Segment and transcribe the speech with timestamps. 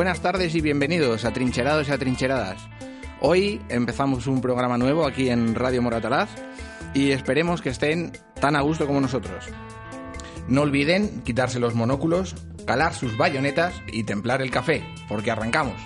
[0.00, 2.56] Buenas tardes y bienvenidos a Trincherados y a Trincheradas.
[3.20, 6.30] Hoy empezamos un programa nuevo aquí en Radio Moratalaz
[6.94, 9.44] y esperemos que estén tan a gusto como nosotros.
[10.48, 12.34] No olviden quitarse los monóculos,
[12.66, 15.76] calar sus bayonetas y templar el café, porque arrancamos.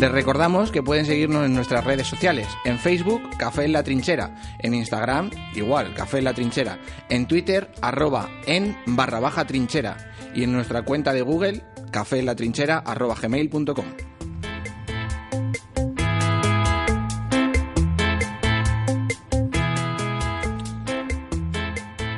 [0.00, 2.48] Les recordamos que pueden seguirnos en nuestras redes sociales.
[2.64, 4.34] En Facebook, Café en la Trinchera.
[4.58, 6.78] En Instagram, igual, Café en la Trinchera.
[7.10, 9.98] En Twitter, arroba en barra baja trinchera.
[10.34, 13.84] Y en nuestra cuenta de Google, café en la trinchera arroba gmail.com.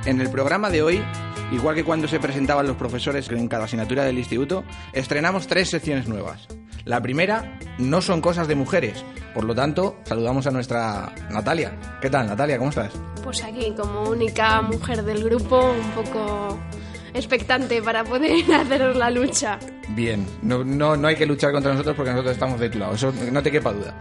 [0.05, 1.02] En el programa de hoy,
[1.50, 6.06] igual que cuando se presentaban los profesores en cada asignatura del instituto, estrenamos tres secciones
[6.06, 6.46] nuevas.
[6.84, 9.05] La primera, no son cosas de mujeres.
[9.34, 11.72] Por lo tanto, saludamos a nuestra Natalia.
[12.00, 12.58] ¿Qué tal, Natalia?
[12.58, 12.92] ¿Cómo estás?
[13.22, 16.58] Pues aquí, como única mujer del grupo, un poco
[17.14, 19.58] expectante para poder hacer la lucha.
[19.91, 22.94] Bien, no, no, no hay que luchar contra nosotros porque nosotros estamos de tu lado,
[22.94, 23.94] eso no te quepa duda.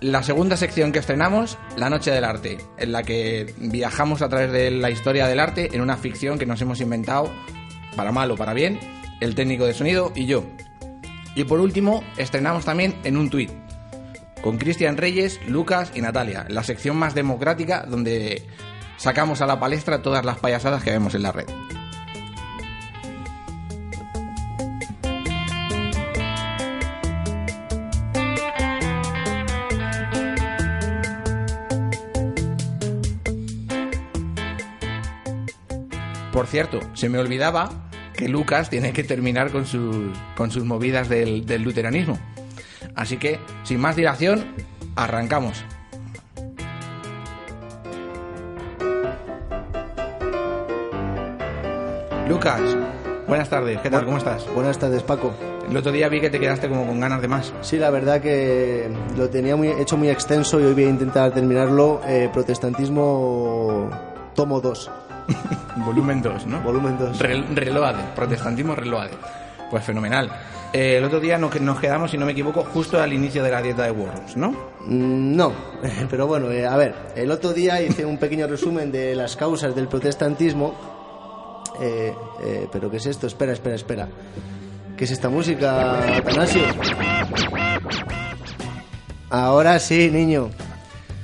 [0.00, 4.50] La segunda sección que estrenamos, La Noche del Arte, en la que viajamos a través
[4.50, 7.30] de la historia del arte en una ficción que nos hemos inventado,
[7.96, 8.80] para mal o para bien,
[9.20, 10.44] el técnico de sonido y yo.
[11.34, 13.50] Y por último, estrenamos también en un tuit,
[14.42, 18.46] con Cristian Reyes, Lucas y Natalia, la sección más democrática donde
[18.96, 21.46] sacamos a la palestra todas las payasadas que vemos en la red.
[36.32, 37.89] Por cierto, se me olvidaba
[38.20, 39.96] que Lucas tiene que terminar con sus,
[40.36, 42.18] con sus movidas del, del luteranismo.
[42.94, 44.44] Así que, sin más dilación,
[44.94, 45.64] arrancamos.
[52.28, 52.60] Lucas,
[53.26, 54.04] buenas tardes, ¿qué tal?
[54.04, 54.46] ¿Cómo estás?
[54.54, 55.32] Buenas tardes, Paco.
[55.66, 57.54] El otro día vi que te quedaste como con ganas de más.
[57.62, 61.32] Sí, la verdad que lo tenía muy, hecho muy extenso y hoy voy a intentar
[61.32, 62.02] terminarlo.
[62.06, 63.88] Eh, protestantismo
[64.34, 64.90] tomo 2.
[65.84, 66.60] Volumen 2, ¿no?
[66.60, 67.18] Volumen 2.
[67.18, 69.12] Re- reloade, protestantismo reloade.
[69.70, 70.30] Pues fenomenal.
[70.72, 73.50] Eh, el otro día nos, nos quedamos, si no me equivoco, justo al inicio de
[73.50, 74.50] la dieta de Worms, ¿no?
[74.86, 75.52] Mm, No,
[76.10, 79.74] pero bueno, eh, a ver, el otro día hice un pequeño resumen de las causas
[79.74, 80.74] del protestantismo.
[81.80, 82.14] Eh,
[82.70, 83.26] ¿Pero qué es esto?
[83.26, 84.08] Espera, espera, espera.
[84.96, 86.62] ¿Qué es esta música, Atanasio?
[89.30, 90.50] Ahora sí, niño.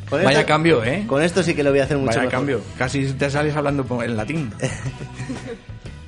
[0.09, 1.05] Con Vaya esta- cambio, ¿eh?
[1.07, 2.33] Con esto sí que lo voy a hacer mucho Vaya mejor.
[2.33, 2.61] cambio.
[2.79, 4.53] Casi te sales hablando en latín.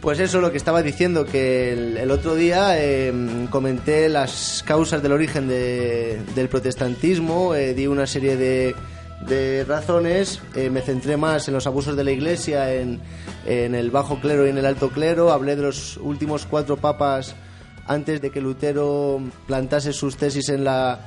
[0.00, 3.12] Pues eso, lo que estaba diciendo, que el, el otro día eh,
[3.50, 8.76] comenté las causas del origen de- del protestantismo, eh, di una serie de,
[9.26, 13.00] de razones, eh, me centré más en los abusos de la Iglesia, en,
[13.44, 17.34] en el bajo clero y en el alto clero, hablé de los últimos cuatro papas
[17.88, 21.00] antes de que Lutero plantase sus tesis en la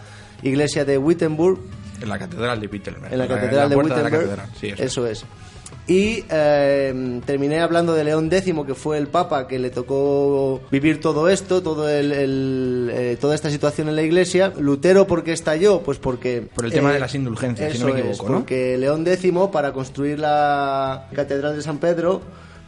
[0.43, 1.57] iglesia de Wittenberg,
[2.01, 3.13] En la catedral de Wittenberg.
[3.13, 4.49] en la catedral de Wittenberg.
[4.59, 4.83] sí, eso.
[4.83, 5.25] eso es.
[5.87, 11.01] Y eh, terminé hablando de León X, que fue el Papa que le tocó vivir
[11.01, 14.53] todo esto, todo el, el, eh, toda esta situación en la Iglesia.
[14.57, 15.81] Lutero, ¿por qué estalló?
[15.81, 16.47] Pues porque...
[16.53, 18.37] Por el tema eh, de las indulgencias, si no me equivoco, es, ¿no?
[18.37, 22.21] porque León X, para construir la Catedral de San Pedro...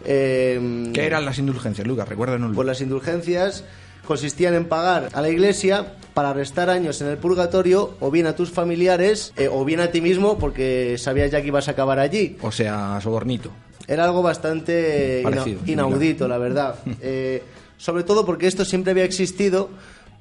[0.03, 2.09] eh, ¿Qué eran las indulgencias, Lucas?
[2.09, 2.53] Recuérdanos.
[2.55, 3.63] pues las indulgencias
[4.05, 8.35] consistían en pagar a la iglesia para restar años en el purgatorio o bien a
[8.35, 11.99] tus familiares eh, o bien a ti mismo porque sabías ya que ibas a acabar
[11.99, 12.37] allí.
[12.41, 13.51] O sea, sobornito.
[13.87, 16.75] Era algo bastante Parecido, inaudito, la verdad.
[17.01, 17.43] Eh,
[17.77, 19.69] sobre todo porque esto siempre había existido,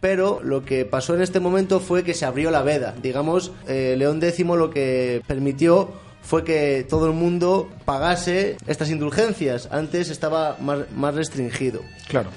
[0.00, 2.92] pero lo que pasó en este momento fue que se abrió la veda.
[3.00, 5.92] Digamos, eh, León X lo que permitió
[6.22, 9.68] fue que todo el mundo pagase estas indulgencias.
[9.70, 11.82] Antes estaba más, más restringido.
[12.08, 12.30] Claro.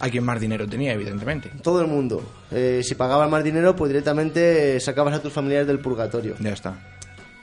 [0.00, 1.50] Hay quien más dinero tenía, evidentemente.
[1.62, 2.22] Todo el mundo.
[2.50, 6.36] Eh, si pagabas más dinero, pues directamente sacabas a tus familiares del purgatorio.
[6.38, 6.78] Ya está.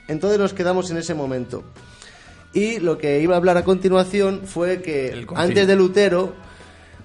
[0.08, 1.64] Entonces nos quedamos en ese momento.
[2.54, 6.34] Y lo que iba a hablar a continuación fue que antes de Lutero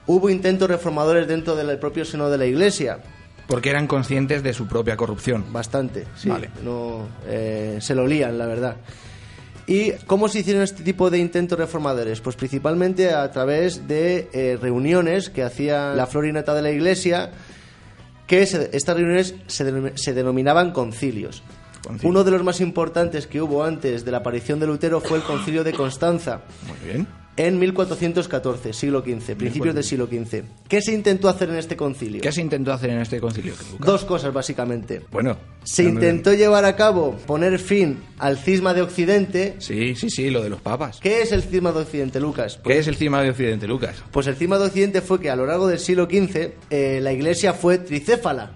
[0.06, 3.00] hubo intentos reformadores dentro del propio seno de la Iglesia.
[3.48, 5.44] Porque eran conscientes de su propia corrupción.
[5.52, 6.30] Bastante, sí.
[6.30, 6.50] Vale.
[6.64, 8.78] No, eh, se lo lían, la verdad.
[9.72, 12.20] ¿Y cómo se hicieron este tipo de intentos reformadores?
[12.20, 17.32] Pues principalmente a través de eh, reuniones que hacía la florinata de la iglesia,
[18.28, 21.42] que se- estas reuniones se, denom- se denominaban concilios.
[21.86, 22.10] Concilio.
[22.10, 25.24] Uno de los más importantes que hubo antes de la aparición de Lutero fue el
[25.24, 27.08] concilio de Constanza, Muy bien.
[27.38, 30.44] En 1414, siglo XV, principios del siglo XV.
[30.68, 32.22] ¿Qué se intentó hacer en este concilio?
[32.22, 33.54] ¿Qué se intentó hacer en este concilio?
[33.80, 35.02] Dos cosas, básicamente.
[35.12, 35.38] Bueno.
[35.64, 39.56] Se intentó llevar a cabo, poner fin al cisma de Occidente.
[39.60, 41.00] Sí, sí, sí, lo de los papas.
[41.00, 42.60] ¿Qué es el cisma de Occidente, Lucas?
[42.64, 44.04] ¿Qué es el cima de Occidente, Lucas?
[44.12, 47.14] Pues el cisma de Occidente fue que a lo largo del siglo XV eh, la
[47.14, 48.52] iglesia fue tricéfala.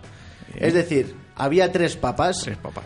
[0.56, 2.42] Es decir, había tres papas.
[2.44, 2.86] Tres papas.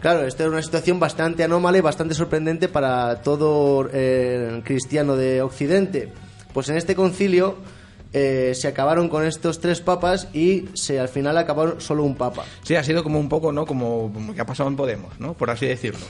[0.00, 5.42] Claro, esta era una situación bastante anómala y bastante sorprendente para todo eh, cristiano de
[5.42, 6.12] Occidente.
[6.52, 7.56] Pues en este concilio
[8.12, 12.44] eh, se acabaron con estos tres papas y se al final acabó solo un papa.
[12.62, 13.66] Sí, ha sido como un poco, ¿no?
[13.66, 15.34] Como, como que ha pasado en Podemos, ¿no?
[15.34, 16.00] Por así decirlo.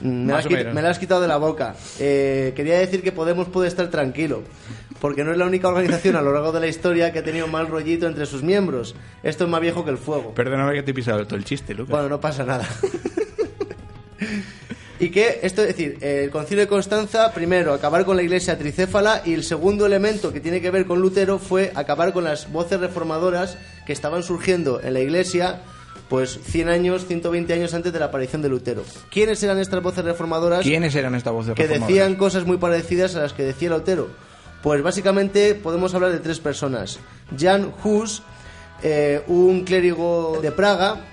[0.00, 1.74] Mm, Me has me la has quitado de la boca.
[1.98, 4.42] Eh, quería decir que Podemos puede estar tranquilo,
[5.00, 7.46] porque no es la única organización a lo largo de la historia que ha tenido
[7.48, 8.94] mal rollito entre sus miembros.
[9.22, 10.34] Esto es más viejo que el fuego.
[10.34, 11.90] Perdóname que te he pisado todo el chiste, Lucas.
[11.90, 12.66] Bueno, no pasa nada.
[15.02, 19.22] y que, esto es decir, el concilio de Constanza, primero, acabar con la iglesia tricéfala
[19.24, 22.78] y el segundo elemento que tiene que ver con Lutero fue acabar con las voces
[22.78, 25.62] reformadoras que estaban surgiendo en la iglesia
[26.08, 28.84] pues 100 años, 120 años antes de la aparición de Lutero.
[29.10, 30.62] ¿Quiénes eran estas voces reformadoras?
[30.62, 31.88] ¿Quiénes eran estas voces que reformadoras?
[31.88, 34.08] decían cosas muy parecidas a las que decía Lutero.
[34.62, 37.00] Pues básicamente podemos hablar de tres personas.
[37.36, 38.22] Jan Hus,
[38.84, 41.06] eh, un clérigo de Praga,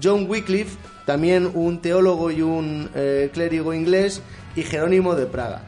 [0.00, 4.22] John Wycliffe, también un teólogo y un eh, clérigo inglés,
[4.56, 5.62] y Jerónimo de Praga.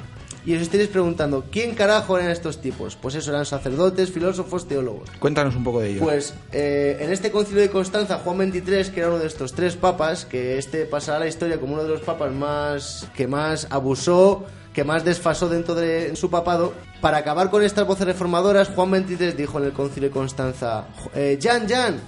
[0.47, 2.97] Y os estaréis preguntando, ¿quién carajo eran estos tipos?
[2.97, 5.09] Pues eso, eran sacerdotes, filósofos, teólogos.
[5.19, 6.01] Cuéntanos un poco de ello.
[6.03, 9.75] Pues eh, en este concilio de Constanza, Juan XXIII, que era uno de estos tres
[9.77, 13.67] papas, que este pasará a la historia como uno de los papas más que más
[13.71, 14.45] abusó,
[14.75, 19.33] que más desfasó dentro de su papado, para acabar con estas voces reformadoras, Juan XXIII
[19.33, 22.01] dijo en el concilio de Constanza, eh, Jan, Jan,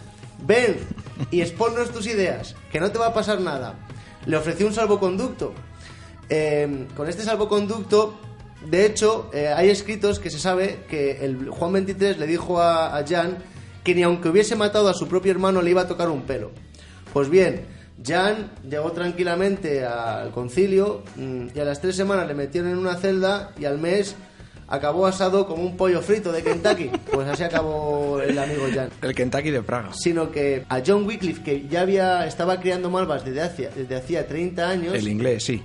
[0.47, 0.77] ven
[1.31, 3.75] y exponnos tus ideas, que no te va a pasar nada.
[4.27, 5.55] Le ofreció un salvoconducto.
[6.29, 8.19] Eh, con este salvoconducto,
[8.69, 12.97] de hecho, eh, hay escritos que se sabe que el Juan 23 le dijo a,
[12.97, 13.39] a Jan
[13.85, 16.51] que ni aunque hubiese matado a su propio hermano le iba a tocar un pelo.
[17.13, 17.67] Pues bien,
[18.05, 22.97] Jan llegó tranquilamente al concilio mm, y a las tres semanas le metieron en una
[22.97, 24.17] celda y al mes
[24.69, 26.91] acabó asado como un pollo frito de Kentucky.
[27.13, 29.91] Pues así acabó el amigo Jan El Kentucky de Praga.
[29.93, 34.27] sino que a John Wycliffe, que ya había estaba criando malvas desde hacía, desde hacía
[34.27, 35.63] 30 años, El inglés, sí.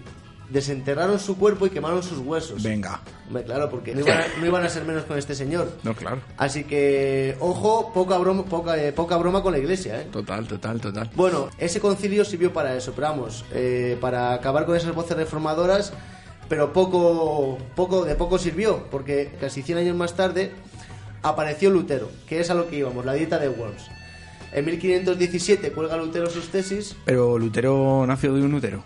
[0.50, 2.62] desenterraron su cuerpo y quemaron sus huesos.
[2.62, 3.00] Venga.
[3.28, 5.72] Hombre, claro, porque no iban, a, no iban a ser menos con este señor.
[5.84, 6.20] No, claro.
[6.38, 10.08] Así que, ojo, poca broma, poca, eh, poca broma con la iglesia, ¿eh?
[10.12, 11.10] Total, total, total.
[11.16, 15.94] Bueno, ese concilio sirvió para eso, pero vamos, eh, para acabar con esas voces reformadoras,
[16.52, 20.52] pero poco, poco, de poco sirvió, porque casi 100 años más tarde
[21.24, 23.88] apareció Lutero, que es a lo que íbamos, la dieta de Worms.
[24.52, 26.98] En 1517 cuelga Lutero sus tesis.
[27.06, 28.84] Pero Lutero nació de un Lutero.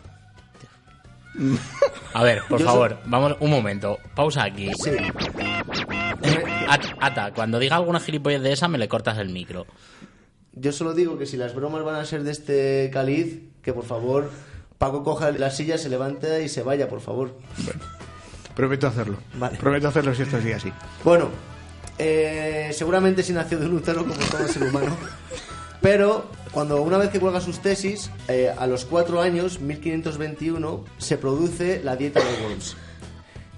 [2.14, 3.98] A ver, por Yo favor, vamos un momento.
[4.14, 4.70] Pausa aquí.
[4.84, 4.92] Sí.
[6.70, 9.66] At- Ata, cuando diga alguna gilipollez de esa, me le cortas el micro.
[10.54, 13.86] Yo solo digo que si las bromas van a ser de este caliz, que por
[13.86, 14.30] favor
[14.78, 17.34] Paco coja la silla, se levante y se vaya, por favor.
[18.56, 19.18] Prometo hacerlo.
[19.36, 19.58] Vale.
[19.58, 20.72] Prometo hacerlo si esto sigue así.
[21.04, 21.30] Bueno,
[21.98, 24.96] eh, seguramente sí nació de un útero como todo ser humano.
[25.82, 31.18] Pero cuando una vez que cuelga sus tesis, eh, a los cuatro años, 1521, se
[31.18, 32.78] produce la Dieta de Worms.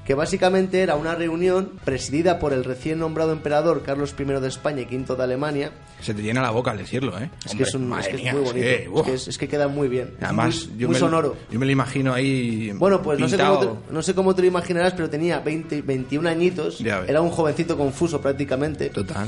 [0.08, 4.82] Que básicamente era una reunión presidida por el recién nombrado emperador Carlos I de España
[4.90, 5.72] y V de Alemania.
[6.00, 7.30] Se te llena la boca al decirlo, ¿eh?
[7.46, 8.66] Es que es, un- Madre es que es mía, muy bonito.
[8.66, 10.16] es, que es- es que queda muy bien.
[10.22, 11.36] Además, muy, yo muy me, sonoro.
[11.52, 12.72] Yo me lo imagino ahí.
[12.76, 15.82] Bueno, pues no sé, cómo te, no sé cómo te lo imaginarás, pero tenía 20,
[15.82, 16.80] 21 añitos.
[16.80, 18.90] Era un jovencito confuso prácticamente.
[18.92, 19.28] Total.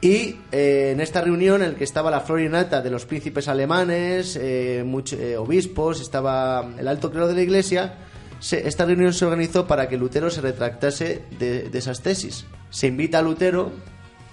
[0.00, 3.06] Y eh, en esta reunión en la que estaba la flor y nata de los
[3.06, 4.84] príncipes alemanes, eh,
[5.18, 7.94] eh, obispos, estaba el alto clero de la iglesia,
[8.40, 12.44] se- esta reunión se organizó para que Lutero se retractase de, de esas tesis.
[12.70, 13.72] Se invita a Lutero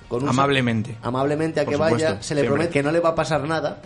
[0.08, 0.98] con un Amablemente.
[1.02, 2.48] amablemente a Por que supuesto, vaya, se le siempre.
[2.48, 3.82] promete que no le va a pasar nada,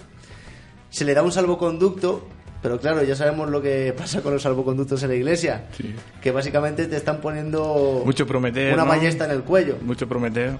[0.90, 2.28] se le da un salvoconducto,
[2.62, 5.94] pero claro, ya sabemos lo que pasa con los salvoconductos en la iglesia, Sí.
[6.22, 8.74] que básicamente te están poniendo Mucho prometer.
[8.74, 8.90] una ¿no?
[8.90, 9.78] ballesta en el cuello.
[9.82, 10.58] Mucho prometer.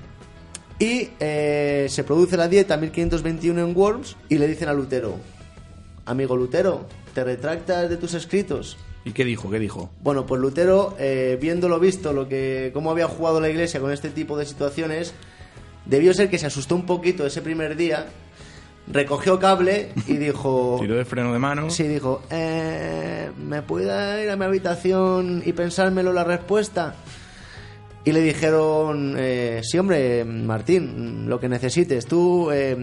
[0.80, 5.16] Y eh, se produce la dieta 1521 en Worms y le dicen a Lutero,
[6.06, 6.86] amigo Lutero,
[7.16, 8.78] ¿te retractas de tus escritos?
[9.08, 9.50] ¿Y qué dijo?
[9.50, 9.90] ¿Qué dijo?
[10.04, 13.94] Bueno, pues Lutero, eh, viendo lo visto, lo que, cómo había jugado la iglesia con
[13.94, 15.14] este tipo de situaciones,
[15.86, 18.08] debió ser que se asustó un poquito ese primer día,
[18.86, 20.76] recogió cable y dijo...
[20.82, 21.70] Tiro de freno de mano.
[21.70, 26.96] Sí, dijo, eh, ¿me puedo ir a mi habitación y pensármelo la respuesta?
[28.04, 32.08] Y le dijeron, eh, sí, hombre, Martín, lo que necesites.
[32.08, 32.76] Tú eh,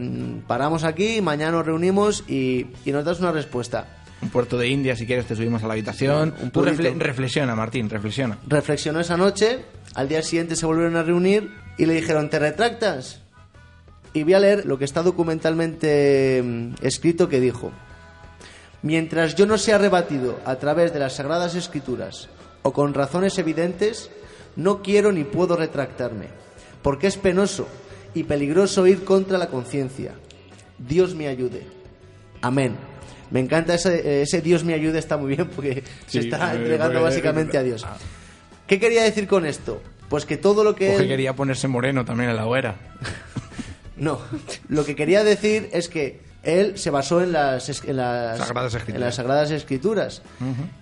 [0.46, 4.03] paramos aquí, mañana nos reunimos y, y nos das una respuesta.
[4.24, 6.34] Un puerto de India, si quieres, te subimos a la habitación.
[6.42, 6.82] Un Tú pueblito.
[6.82, 8.38] refle- reflexiona, Martín, reflexiona.
[8.46, 9.60] Reflexionó esa noche,
[9.94, 13.20] al día siguiente se volvieron a reunir y le dijeron, ¿te retractas?
[14.14, 17.70] Y voy a leer lo que está documentalmente mm, escrito que dijo.
[18.82, 22.28] Mientras yo no sea rebatido a través de las Sagradas Escrituras
[22.62, 24.10] o con razones evidentes,
[24.56, 26.28] no quiero ni puedo retractarme,
[26.82, 27.66] porque es penoso
[28.14, 30.12] y peligroso ir contra la conciencia.
[30.78, 31.66] Dios me ayude.
[32.40, 32.76] Amén.
[33.30, 37.04] Me encanta ese, ese Dios me ayude, está muy bien porque se está entregando porque-
[37.04, 37.84] básicamente a Dios.
[38.66, 39.82] ¿Qué quería decir con esto?
[40.08, 40.88] Pues que todo lo que...
[40.88, 42.76] Porque él- quería ponerse moreno también en la hoguera.
[43.96, 44.18] No,
[44.68, 48.74] lo que quería decir es que él se basó en las, es- en las, Sagradas
[48.74, 48.94] Escrituras.
[48.96, 50.22] en las Sagradas Escrituras.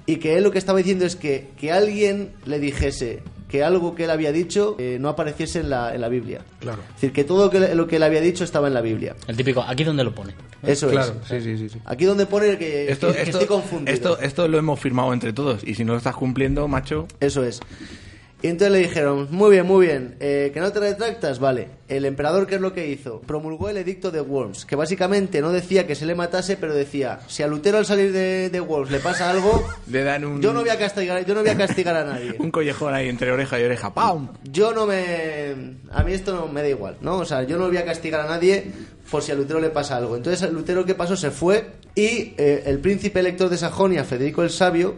[0.06, 3.22] Y que él lo que estaba diciendo es que, que alguien le dijese
[3.52, 6.40] que algo que él había dicho eh, no apareciese en la, en la Biblia.
[6.58, 6.80] Claro.
[6.88, 9.14] Es decir, que todo lo que, lo que él había dicho estaba en la Biblia.
[9.28, 10.32] El típico, aquí donde lo pone.
[10.62, 11.28] Eso claro, es.
[11.28, 11.68] sí, sí, sí.
[11.68, 11.78] sí.
[11.84, 13.92] Aquí donde pone que, Esto, que- que esto, estoy confundido.
[13.94, 15.62] esto, esto lo hemos firmado entre todos.
[15.64, 17.06] Y si no lo estás cumpliendo, macho.
[17.20, 17.60] Eso es.
[18.42, 21.68] Y entonces le dijeron, muy bien, muy bien, eh, que no te retractas, vale.
[21.86, 23.20] El emperador, ¿qué es lo que hizo?
[23.20, 27.20] Promulgó el edicto de Worms, que básicamente no decía que se le matase, pero decía,
[27.28, 30.52] si a Lutero al salir de, de Worms le pasa algo, Le dan un, yo
[30.52, 32.34] no voy a castigar, yo no voy a castigar a nadie.
[32.40, 33.94] un collejón ahí entre oreja y oreja.
[33.94, 34.30] ¡Pam!
[34.50, 35.76] Yo no me...
[35.92, 37.18] A mí esto no me da igual, ¿no?
[37.18, 38.72] O sea, yo no voy a castigar a nadie
[39.08, 40.16] por si a Lutero le pasa algo.
[40.16, 41.16] Entonces, Lutero, ¿qué pasó?
[41.16, 44.96] Se fue y eh, el príncipe elector de Sajonia, Federico el Sabio,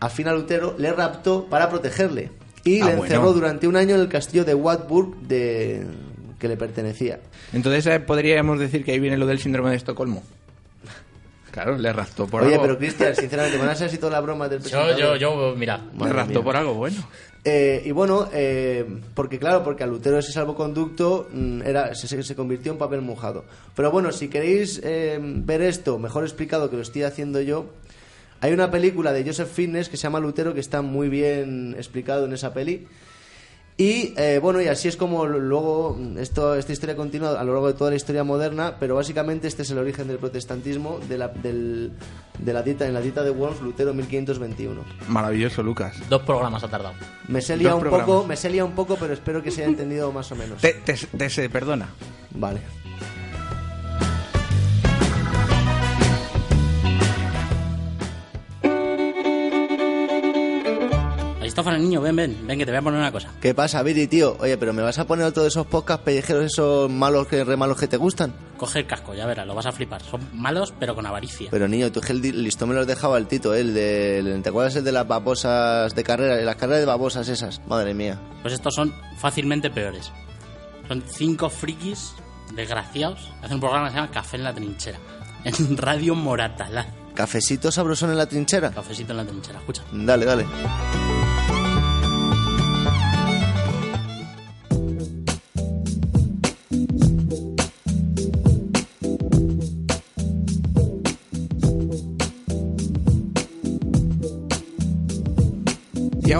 [0.00, 2.41] afín a Lutero, le raptó para protegerle.
[2.64, 3.04] Y Ah, le bueno.
[3.04, 5.84] encerró durante un año en el castillo de Wartburg de...
[6.38, 7.20] que le pertenecía.
[7.52, 10.22] Entonces eh, podríamos decir que ahí viene lo del síndrome de Estocolmo.
[11.50, 12.62] Claro, le raptó por Oye, algo.
[12.64, 14.98] pero Cristian, sinceramente, van a ser así todas las bromas del Yo, presentador.
[14.98, 15.16] yo,
[15.50, 15.82] yo, mira.
[15.98, 16.40] Le mía.
[16.42, 16.96] por algo bueno.
[17.44, 22.22] Eh, y bueno, eh, porque claro, porque a Lutero ese salvoconducto mm, era, se, se-
[22.22, 23.44] se convirtió en papel mojado.
[23.76, 27.66] Pero bueno, si queréis eh, ver esto mejor explicado que lo estoy haciendo yo,
[28.42, 32.26] hay una película de Joseph Fitness que se llama Lutero que está muy bien explicado
[32.26, 32.86] en esa peli.
[33.78, 37.68] Y eh, bueno, y así es como luego esto, esta historia continúa a lo largo
[37.68, 41.28] de toda la historia moderna, pero básicamente este es el origen del protestantismo de la,
[41.28, 41.92] del-
[42.38, 44.82] de la dieta, en la dieta de Worms, Lutero 1521.
[45.08, 45.96] Maravilloso, Lucas.
[46.10, 46.94] Dos programas ha tardado.
[47.28, 48.06] Me se lía un programas.
[48.06, 50.60] poco, me se lía un poco, pero espero que se haya entendido más o menos.
[50.60, 51.88] Te, te- te se perdona.
[52.34, 52.60] Vale.
[61.62, 63.30] Aristófanes, niño, ven, ven, ven, que te voy a poner una cosa.
[63.40, 64.36] ¿Qué pasa, Viri, tío?
[64.40, 67.56] Oye, pero ¿me vas a poner otro de esos podcasts pellejeros, esos malos que re
[67.56, 68.34] malos que te gustan?
[68.56, 70.02] Coge el casco, ya verás, lo vas a flipar.
[70.02, 71.48] Son malos, pero con avaricia.
[71.50, 73.60] Pero niño, tú es que el listón me lo has dejado al Tito, ¿eh?
[73.60, 76.36] el de, ¿te acuerdas el de las babosas de carrera?
[76.42, 78.18] Las carreras de babosas esas, madre mía.
[78.42, 80.10] Pues estos son fácilmente peores.
[80.88, 82.14] Son cinco frikis
[82.56, 83.30] desgraciados.
[83.40, 84.98] Hacen un programa que se llama Café en la Trinchera.
[85.44, 86.86] En Radio Moratalá.
[87.14, 88.70] ¿Cafecito sabrosón en la trinchera?
[88.70, 89.82] Cafecito en la trinchera, escucha.
[89.92, 90.46] Dale, dale.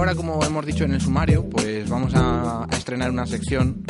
[0.02, 3.84] Ahora, como hemos dicho en el sumario, pues vamos a, a estrenar una sección,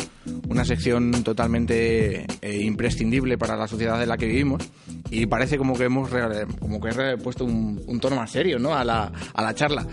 [0.49, 4.63] una sección totalmente eh, imprescindible para la sociedad en la que vivimos.
[5.11, 8.59] Y parece como que hemos re- como que he puesto un, un tono más serio,
[8.59, 8.75] ¿no?
[8.75, 9.87] A la, a la charla.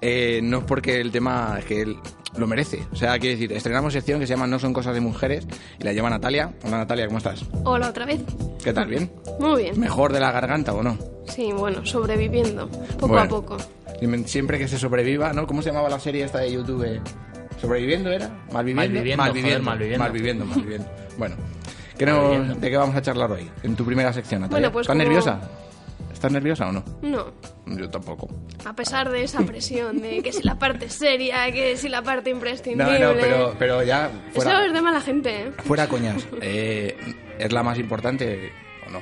[0.00, 1.96] Eh, no es porque el tema es que él
[2.36, 2.86] lo merece.
[2.92, 5.46] O sea, quiero decir, estrenamos sección que se llama No son cosas de mujeres
[5.80, 6.52] y la lleva Natalia.
[6.64, 7.44] Hola Natalia, ¿cómo estás?
[7.64, 8.20] Hola otra vez.
[8.62, 8.88] ¿Qué tal?
[8.88, 9.10] ¿Bien?
[9.40, 9.80] Muy bien.
[9.80, 10.96] ¿Mejor de la garganta o no?
[11.26, 12.68] Sí, bueno, sobreviviendo.
[12.68, 13.22] Poco Bueno.
[13.24, 13.56] a poco.
[14.26, 15.46] Siempre que se sobreviva, ¿no?
[15.46, 17.00] ¿Cómo se llamaba la serie esta de YouTube?
[17.60, 18.28] ¿Sobreviviendo era?
[18.52, 18.82] ¿Malviviendo?
[18.94, 20.04] Malviviendo, malviviendo, joder, malviviendo.
[20.04, 20.88] malviviendo, malviviendo.
[21.18, 21.36] Bueno,
[21.98, 22.54] ¿qué Malviviendo.
[22.54, 23.50] ¿de qué vamos a charlar hoy?
[23.62, 24.68] En tu primera sección, Natalia.
[24.68, 25.40] Bueno, pues ¿Estás como- nerviosa?
[26.12, 26.84] ¿Estás nerviosa o no?
[27.02, 27.26] No.
[27.66, 28.28] Yo tampoco.
[28.64, 32.30] A pesar de esa presión de que si la parte seria, que si la parte
[32.30, 32.98] No, imprescindible.
[33.00, 35.52] no, pero, pero ya Eso fuera, es de mala gente, ¿eh?
[35.64, 36.26] fuera coñas.
[36.40, 36.96] Eh,
[37.38, 38.50] ¿Es la más importante
[38.86, 39.00] o no?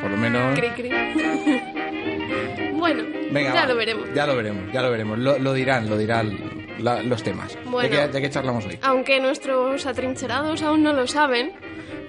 [0.00, 0.58] Por lo menos...
[0.58, 0.90] Cri, cri.
[2.78, 4.08] bueno, Venga, ya va, lo veremos.
[4.14, 5.18] Ya lo veremos, ya lo veremos.
[5.18, 6.38] Lo, lo dirán, lo dirán
[6.78, 7.56] la- los temas.
[7.64, 7.88] Bueno.
[7.88, 8.78] ¿De, qué, de qué charlamos hoy?
[8.82, 11.52] Aunque nuestros atrincherados aún no lo saben,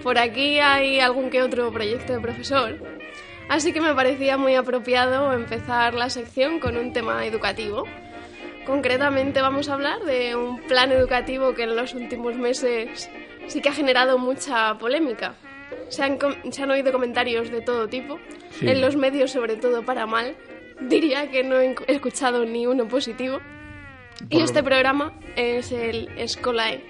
[0.03, 2.77] por aquí hay algún que otro proyecto de profesor.
[3.49, 7.83] Así que me parecía muy apropiado empezar la sección con un tema educativo.
[8.65, 13.09] Concretamente vamos a hablar de un plan educativo que en los últimos meses
[13.47, 15.33] sí que ha generado mucha polémica.
[15.89, 16.19] Se han,
[16.51, 18.19] se han oído comentarios de todo tipo,
[18.51, 18.67] Sí.
[18.67, 20.35] en los medios sobre todo para mal.
[20.81, 23.39] Diría que no he escuchado ni uno positivo.
[24.29, 26.83] Y este programa es el Escolae,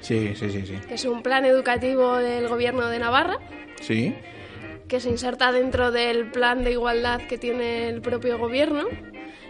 [0.00, 0.74] Sí, sí, sí, sí.
[0.86, 3.38] que es un plan educativo del gobierno de Navarra
[3.80, 4.14] Sí.
[4.86, 8.84] que se inserta dentro del plan de igualdad que tiene el propio gobierno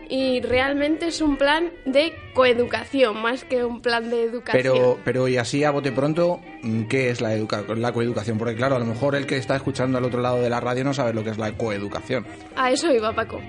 [0.09, 4.63] y realmente es un plan de coeducación más que un plan de educación.
[4.63, 8.39] Pero, pero y así a bote pronto, mm, ¿qué es la, educa la coeducación?
[8.39, 10.85] Porque claro, a lo mejor el que está escuchando al otro lado de la radio
[10.85, 12.27] no sabe lo que es la coeducación.
[12.57, 13.41] A eso iba Paco.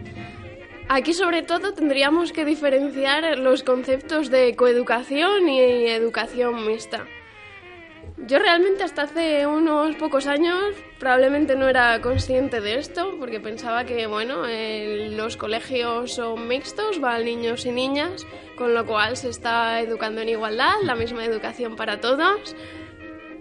[0.90, 7.06] Aquí sobre todo tendríamos que diferenciar los conceptos de coeducación y educación mixta.
[8.26, 13.86] Yo realmente hasta hace unos pocos años probablemente no era consciente de esto porque pensaba
[13.86, 14.44] que bueno,
[15.16, 18.26] los colegios son mixtos, van niños y niñas,
[18.58, 22.56] con lo cual se está educando en igualdad, la misma educación para todos.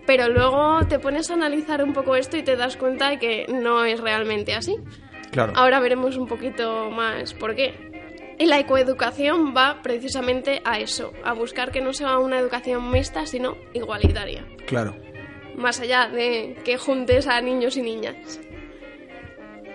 [0.07, 3.47] Pero luego te pones a analizar un poco esto y te das cuenta de que
[3.49, 4.77] no es realmente así.
[5.33, 5.55] Claro.
[5.57, 7.86] Ahora veremos un poquito más por qué.
[8.39, 13.27] Y la ecoeducación va precisamente a eso, a buscar que no sea una educación mixta,
[13.27, 14.45] sino igualitaria.
[14.67, 14.95] Claro.
[15.57, 18.41] Más allá de que juntes a niños y niñas.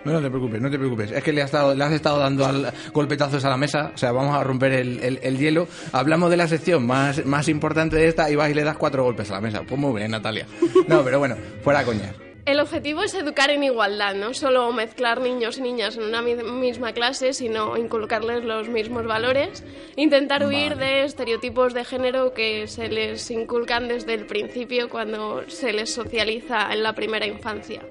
[0.03, 1.11] No, no te preocupes, no te preocupes.
[1.11, 3.97] Es que le has, estado, le has estado dando al, golpetazos a la mesa, o
[3.97, 5.67] sea, vamos a romper el, el, hielo.
[5.91, 9.03] Hablamos de la sección más, más importante de esta y vas y le das cuatro
[9.03, 9.63] golpes a la mesa.
[9.67, 10.45] Pues muy bien, Natalia.
[10.87, 12.13] No, pero bueno, fuera coña.
[12.51, 16.91] El objetivo es educar en igualdad, no solo mezclar niños y niñas en una misma
[16.91, 19.63] clase, sino inculcarles los mismos valores,
[19.95, 25.71] intentar huir de estereotipos de género que se les inculcan desde el principio cuando se
[25.71, 27.83] les socializa en la primera infancia.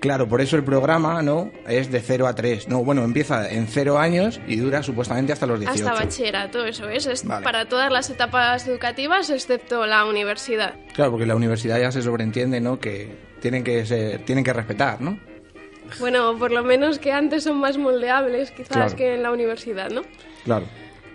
[0.00, 1.50] Claro, por eso el programa, ¿no?
[1.66, 2.68] Es de 0 a 3.
[2.68, 5.88] No, bueno, empieza en 0 años y dura supuestamente hasta los 18.
[5.88, 7.06] Hasta bachillerato, eso es.
[7.06, 10.74] Es para todas las etapas educativas, excepto la universidad.
[10.92, 12.78] Claro, porque la universidad ya se sobreentiende, ¿no?
[12.78, 15.18] Que tienen que, ser, tienen que respetar, ¿no?
[16.00, 20.00] Bueno, por lo menos que antes son más moldeables, quizás, que en la universidad, ¿no?
[20.44, 20.64] Claro.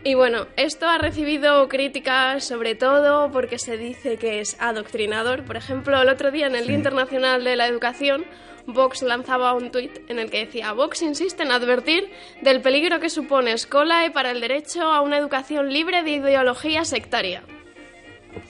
[0.03, 5.43] Y bueno, esto ha recibido críticas sobre todo porque se dice que es adoctrinador.
[5.43, 8.25] Por ejemplo, el otro día en el Día Internacional de la Educación
[8.67, 12.11] Vox lanzaba un tuit en el que decía Vox insiste en advertir
[12.43, 17.41] del peligro que supone Scolae para el derecho a una educación libre de ideología sectaria.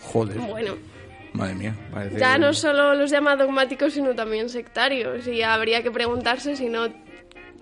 [0.02, 0.38] Joder.
[0.39, 0.99] Bueno.
[1.34, 1.76] Madre mía.
[2.18, 5.28] Ya no solo los llama dogmáticos, sino también sectarios.
[5.28, 6.88] Y habría que preguntarse si no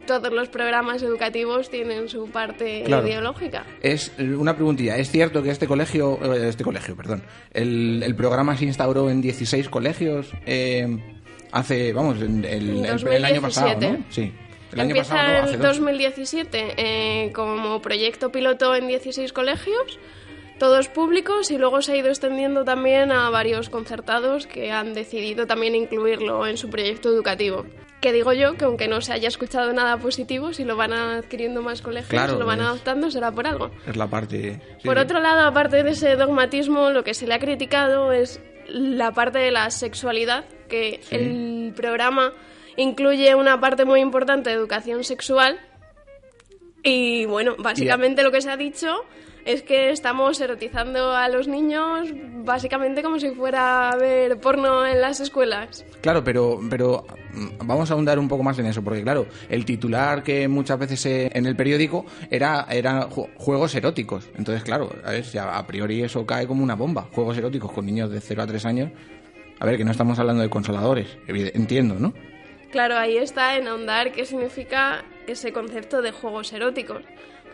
[0.05, 3.65] todos los programas educativos tienen su parte ideológica.
[3.81, 4.97] Es una preguntilla.
[4.97, 9.21] ¿Es cierto que este colegio, eh, este colegio, perdón, el, el programa se instauró en
[9.21, 10.31] 16 colegios?
[10.45, 10.97] Eh,
[11.51, 13.97] hace, vamos, el, el, año pasado, ¿no?
[14.09, 14.33] Sí.
[14.73, 19.99] El Empieza año pasado, el 2017 eh, como proyecto piloto en 16 colegios,
[20.57, 25.47] todos públicos, y luego se ha ido extendiendo también a varios concertados que han decidido
[25.47, 27.65] también incluirlo en su proyecto educativo.
[28.01, 31.61] Que digo yo que aunque no se haya escuchado nada positivo, si lo van adquiriendo
[31.63, 33.71] más colegios, lo van adoptando, será por algo.
[33.87, 34.61] Es la parte.
[34.83, 39.11] por otro lado, aparte de ese dogmatismo, lo que se le ha criticado es la
[39.13, 42.33] parte de la sexualidad, que el programa
[42.75, 45.59] incluye una parte muy importante de educación sexual.
[46.83, 49.03] Y bueno, básicamente lo que se ha dicho
[49.47, 52.09] es que estamos erotizando a los niños
[52.43, 55.85] básicamente como si fuera a ver porno en las escuelas.
[56.01, 59.63] Claro, pero, pero mm, vamos a ahondar un poco más en eso, porque claro, el
[59.63, 63.07] titular que muchas veces en el periódico era, era
[63.37, 64.29] juegos eróticos.
[64.37, 67.07] Entonces, claro, a, ver, a priori eso cae como una bomba.
[67.13, 68.91] Juegos eróticos con niños de 0 a 3 años.
[69.59, 72.13] A ver, que no estamos hablando de consoladores, entiendo, ¿no?
[72.69, 77.01] Claro, ahí está en ahondar qué significa ese concepto de juegos eróticos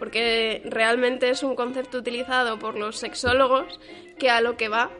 [0.04, 3.80] porque realmente es un concepto utilizado por los sexólogos
[4.20, 4.92] que a lo que va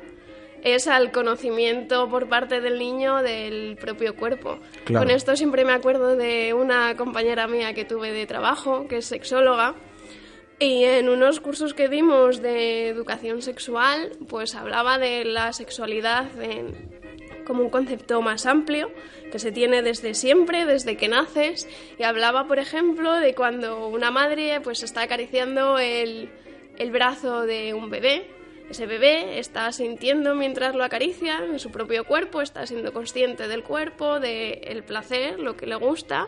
[0.64, 4.60] es al conocimiento por parte del niño del propio cuerpo.
[4.88, 9.06] Con esto siempre me acuerdo de una compañera mía que tuve de trabajo, que es
[9.06, 9.76] sexóloga,
[10.58, 17.03] y en unos cursos que dimos de educación sexual, pues hablaba de la sexualidad en,
[17.46, 18.92] como un concepto más amplio
[19.32, 24.12] que se tiene desde siempre, desde que naces, y hablaba, por ejemplo, de cuando una
[24.12, 26.30] madre pues está acariciando el,
[26.78, 28.30] el brazo de un bebé,
[28.70, 33.64] ese bebé está sintiendo mientras lo acaricia en su propio cuerpo, está siendo consciente del
[33.64, 36.28] cuerpo, del placer, lo que le gusta,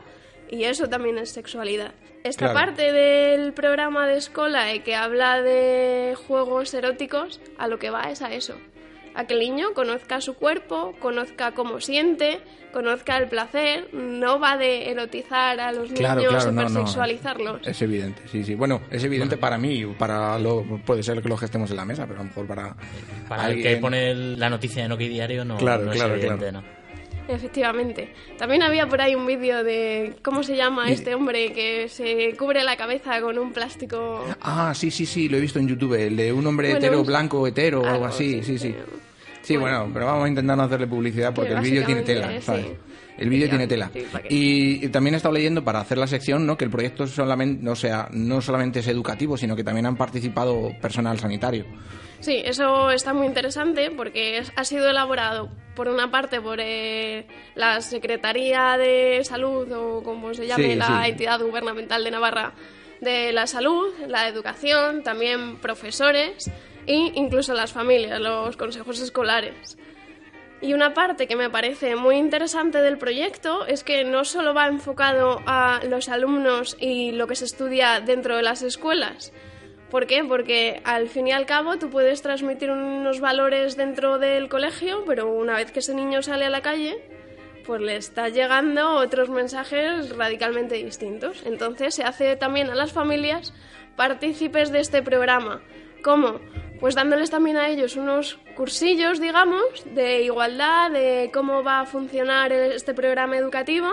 [0.49, 1.93] y eso también es sexualidad.
[2.23, 8.09] Esta parte del programa de escuela que habla de juegos eróticos, a lo que va
[8.09, 8.55] es a eso,
[9.15, 12.39] a que el niño conozca su cuerpo, conozca cómo siente,
[12.73, 13.93] conozca el placer.
[13.93, 16.21] No va de erotizar a los niños, claro,
[17.63, 18.55] Es evidente, sí, sí.
[18.55, 22.05] Bueno, es evidente para mí, para lo, puede ser que lo gestemos en la mesa,
[22.05, 22.75] pero a lo mejor para.
[23.27, 26.63] Para el que pone la noticia en OK Diario no, claro, es evidente, ¿no?
[27.27, 28.13] Efectivamente.
[28.37, 32.63] También había por ahí un vídeo de cómo se llama este hombre que se cubre
[32.63, 34.23] la cabeza con un plástico.
[34.41, 35.93] Ah, sí, sí, sí, lo he visto en YouTube.
[35.95, 38.75] El de un hombre hetero, blanco, hetero o algo así, sí, sí.
[39.41, 42.41] Sí, bueno, pero vamos a intentar no hacerle publicidad porque Que el vídeo tiene tela,
[42.41, 42.65] ¿sabes?
[42.65, 42.71] sí.
[43.17, 43.89] El vídeo tiene tela.
[44.29, 46.57] Y, y también he estado leyendo para hacer la sección, ¿no?
[46.57, 50.71] Que el proyecto solamente, o sea, no solamente es educativo, sino que también han participado
[50.81, 51.65] personal sanitario.
[52.19, 57.27] Sí, eso está muy interesante porque es- ha sido elaborado por una parte por eh,
[57.55, 61.09] la Secretaría de Salud o como se llame Sí, la sí.
[61.11, 62.53] entidad gubernamental de Navarra
[63.01, 66.49] de la salud, la educación, también profesores
[66.87, 69.77] e incluso las familias, los consejos escolares.
[70.65, 74.65] Y una parte que me parece muy interesante del proyecto es que no solo va
[74.65, 79.31] enfocado a los alumnos y lo que se estudia dentro de las escuelas.
[79.91, 80.23] ¿Por qué?
[80.23, 85.31] Porque al fin y al cabo tú puedes transmitir unos valores dentro del colegio, pero
[85.31, 86.97] una vez que ese niño sale a la calle,
[87.63, 91.43] pues le está llegando otros mensajes radicalmente distintos.
[91.45, 93.53] Entonces se hace también a las familias
[93.95, 95.61] partícipes de este programa.
[96.05, 96.39] ¿Cómo?
[96.79, 99.63] Pues dándoles también a ellos unos cursillos, digamos,
[99.95, 103.87] de igualdad, de cómo va a funcionar este programa educativo,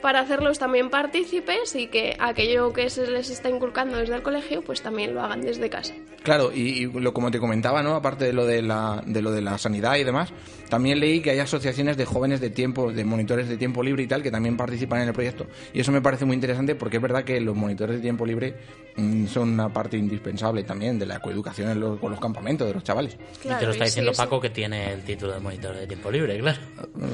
[0.00, 4.62] para hacerlos también partícipes y que aquello que se les está inculcando desde el colegio,
[4.62, 5.92] pues también lo hagan desde casa.
[6.22, 7.96] Claro, y, y lo como te comentaba, ¿no?
[7.96, 10.32] Aparte de lo de la de lo de la sanidad y demás,
[10.68, 14.06] también leí que hay asociaciones de jóvenes de tiempo, de monitores de tiempo libre y
[14.06, 15.46] tal, que también participan en el proyecto.
[15.72, 18.54] Y eso me parece muy interesante porque es verdad que los monitores de tiempo libre
[18.96, 22.74] mm, son una parte indispensable también de la coeducación en los, con los campamentos de
[22.74, 23.16] los chavales.
[23.44, 24.18] y te lo está diciendo sí.
[24.18, 26.58] Paco que tiene el título de monitor de tiempo libre, claro.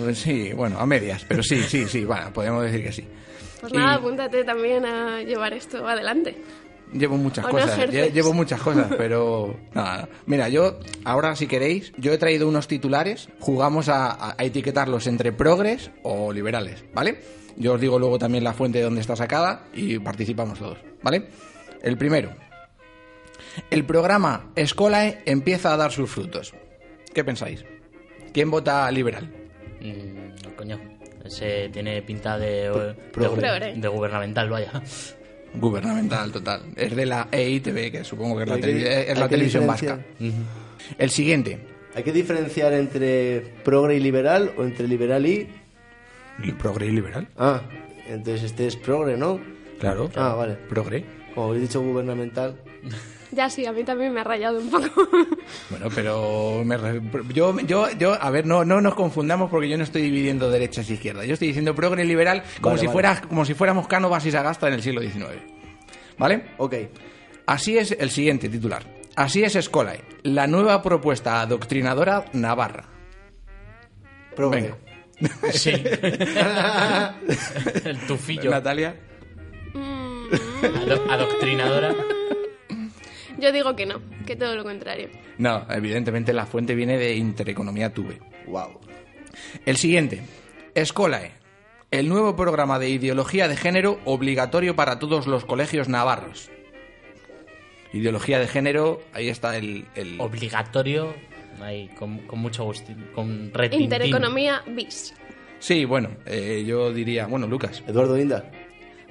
[0.09, 3.05] Eh, Sí, bueno, a medias, pero sí, sí, sí, bueno, podemos decir que sí.
[3.61, 6.37] Pues Y- nada, apúntate también a llevar esto adelante.
[6.92, 10.09] Llevo muchas ¿O no cosas, lle- llevo muchas cosas, pero nada.
[10.26, 15.90] Mira, yo ahora si queréis, yo he traído unos titulares, jugamos a, etiquetarlos entre progres
[16.02, 17.18] o liberales, ¿vale?
[17.57, 21.28] Yo os digo luego también la fuente de donde está sacada y participamos todos, ¿vale?
[21.83, 22.31] El primero.
[23.70, 26.55] El programa Escolae empieza a dar sus frutos.
[27.14, 27.64] ¿Qué pensáis?
[28.33, 29.31] ¿Quién vota liberal?
[29.81, 30.81] Mm, coño.
[31.24, 33.74] Ese tiene pinta de, de, Progre.
[33.76, 34.83] de gubernamental, vaya.
[35.55, 36.62] Gubernamental, total.
[36.77, 39.99] Es de la EITV, que supongo que es la, que- es televisión vasca.
[40.99, 41.59] El siguiente.
[41.95, 45.47] ¿Hay que diferenciar entre progre y liberal o entre liberal y...?
[46.43, 47.29] ¿El progre y liberal?
[47.37, 47.61] Ah,
[48.09, 49.38] entonces este es progre, ¿no?
[49.79, 50.11] Claro.
[50.17, 50.55] Ah, vale.
[50.55, 51.05] Progre.
[51.35, 52.57] Como habéis dicho gubernamental.
[53.35, 54.88] Ya sí, a mí también me ha rayado un poco.
[55.71, 57.01] Bueno, pero me re-
[57.33, 60.88] yo, yo, yo, a ver, no, no nos confundamos porque yo no estoy dividiendo derechas
[60.90, 61.27] y izquierdas.
[61.27, 62.92] Yo estoy diciendo progre liberal como Vale, si vale.
[62.92, 65.29] fuera, como si fuéramos Cánovas y Sagasta en el siglo XIX.
[66.18, 66.45] ¿Vale?
[66.59, 66.75] Ok.
[67.47, 68.83] Así es el siguiente titular.
[69.16, 72.85] Así es Escolae, la nueva propuesta adoctrinadora navarra.
[74.37, 74.61] Progre.
[74.62, 74.77] Venga.
[75.53, 75.71] Sí.
[77.85, 78.51] el tufillo.
[78.51, 78.95] Natalia.
[79.75, 81.95] Ado- adoctrinadora.
[83.42, 85.09] Yo digo que no, que todo lo contrario.
[85.37, 88.20] No, evidentemente la fuente viene de Intereconomía Tuve.
[88.46, 88.78] Wow.
[89.66, 90.22] El siguiente.
[90.74, 91.33] Escolae.
[91.90, 96.50] El nuevo programa de ideología de género obligatorio para todos los colegios navarros.
[97.92, 99.87] Ideología de género, ahí está el...
[99.94, 101.12] el- Obligatorio.
[101.61, 102.92] Ahí, con, con mucho gusto.
[103.14, 103.83] Con retintín.
[103.85, 105.14] Intereconomía bis.
[105.59, 107.26] Sí, bueno, eh, yo diría...
[107.26, 107.83] Bueno, Lucas.
[107.87, 108.50] Eduardo Inda.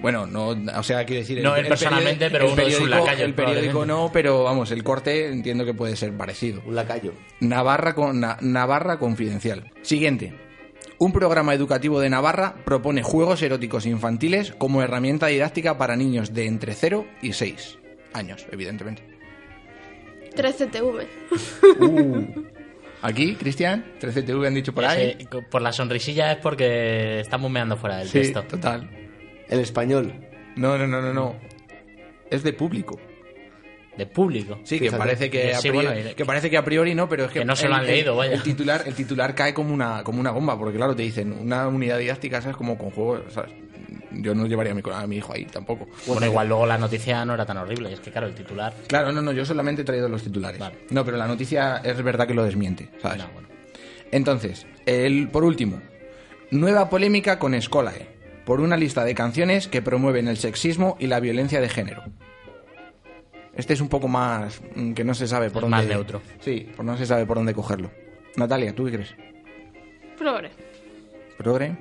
[0.01, 1.41] Bueno, no, o sea, quiero decir...
[1.43, 5.27] No él personalmente, pero el uno periódico- lacayos, El periódico no, pero vamos, el corte
[5.27, 6.61] entiendo que puede ser parecido.
[6.65, 7.13] Un lacayo.
[7.39, 9.71] Navarra, con, Na- Navarra Confidencial.
[9.83, 10.33] Siguiente.
[10.97, 16.45] Un programa educativo de Navarra propone juegos eróticos infantiles como herramienta didáctica para niños de
[16.47, 17.77] entre 0 y 6
[18.13, 19.03] años, evidentemente.
[20.35, 21.07] 13TV.
[23.03, 25.17] Aquí, Cristian, 13TV han dicho por ahí.
[25.49, 28.43] Por la sonrisilla es porque estamos meando fuera del Sí, texto.
[28.43, 28.89] total.
[29.51, 30.13] El español.
[30.55, 31.35] No, no, no, no, no.
[32.31, 32.99] Es de público.
[33.97, 34.59] De público.
[34.63, 34.97] Sí, que Fíjate.
[34.97, 37.39] parece que, a Sí, priori, bueno, que parece que a priori no, pero es que,
[37.39, 38.33] Que no se el- lo han el- leído, vaya.
[38.33, 41.67] El titular, el titular cae como una, como una bomba, porque claro, te dicen, una
[41.67, 42.55] unidad didáctica, ¿sabes?
[42.55, 43.51] Como con juegos, ¿sabes?
[44.13, 45.87] Yo no llevaría a mi, a mi hijo ahí tampoco.
[46.07, 47.91] Bueno, igual luego la noticia no era tan horrible.
[47.91, 48.73] Es que, claro, el titular.
[48.87, 50.59] Claro, no, no, yo solamente he traído los titulares.
[50.59, 50.77] Vale.
[50.89, 53.17] No, pero la noticia es verdad que lo desmiente, ¿sabes?
[53.19, 53.49] No, bueno.
[54.11, 55.81] Entonces, el, por último,
[56.51, 58.07] nueva polémica con Escolae,
[58.45, 62.03] por una lista de canciones que promueven el sexismo y la violencia de género.
[63.55, 65.77] Este es un poco más mm, que no se sabe por Es dónde.
[65.77, 66.21] más neutro.
[66.39, 67.91] Sí, pues no se sabe por dónde cogerlo.
[68.37, 69.13] Natalia, ¿tú qué crees?
[70.17, 70.51] Progre.
[71.37, 71.75] ¿Progre?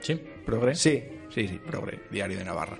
[0.00, 0.20] Sí.
[0.46, 0.74] ¿Progre?
[0.74, 1.02] Sí.
[1.28, 2.78] Sí, sí, Progre, Diario de Navarra.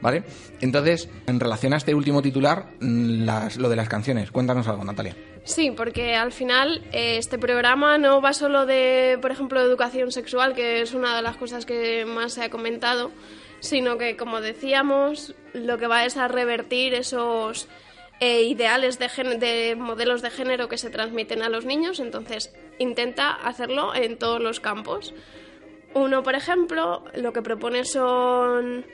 [0.00, 0.22] ¿Vale?
[0.60, 4.84] Entonces, en relación a este último titular, mm, las- lo de las canciones, cuéntanos algo,
[4.84, 5.14] Natalia.
[5.44, 10.54] Sí, porque al final eh, este programa no va solo de, por ejemplo, educación sexual,
[10.54, 13.10] que es una de las cosas que más se ha comentado,
[13.58, 17.68] sino que, como decíamos, lo que va es a revertir esos
[18.20, 23.32] eh, ideales de, de modelos de género que se transmiten a los niños, entonces intenta
[23.32, 25.12] hacerlo en todos los campos.
[25.92, 28.86] Uno, por ejemplo, lo que propone son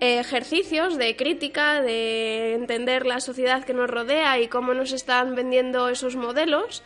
[0.00, 5.88] ejercicios de crítica, de entender la sociedad que nos rodea y cómo nos están vendiendo
[5.88, 6.82] esos modelos.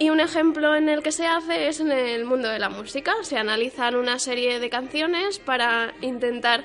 [0.00, 3.14] Y un ejemplo en el que se hace es en el mundo de la música.
[3.22, 6.64] Se analizan una serie de canciones para intentar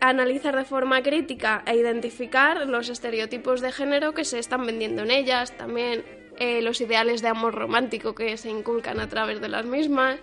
[0.00, 5.10] analizar de forma crítica e identificar los estereotipos de género que se están vendiendo en
[5.10, 6.04] ellas, también
[6.38, 10.18] eh, los ideales de amor romántico que se inculcan a través de las mismas.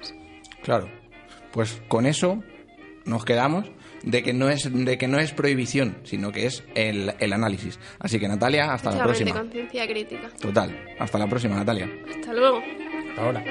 [0.63, 0.89] Claro.
[1.51, 2.43] Pues con eso
[3.05, 3.69] nos quedamos
[4.07, 7.77] de que no es de que no es prohibición, sino que es el, el análisis.
[7.99, 9.33] Así que Natalia, hasta la próxima.
[9.33, 10.29] conciencia crítica.
[10.39, 10.95] Total.
[10.97, 11.89] Hasta la próxima, Natalia.
[12.09, 12.61] Hasta luego.
[13.09, 13.43] Hasta ahora.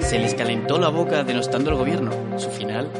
[0.00, 2.10] Se les calentó la boca denostando al gobierno.
[2.38, 2.90] Su final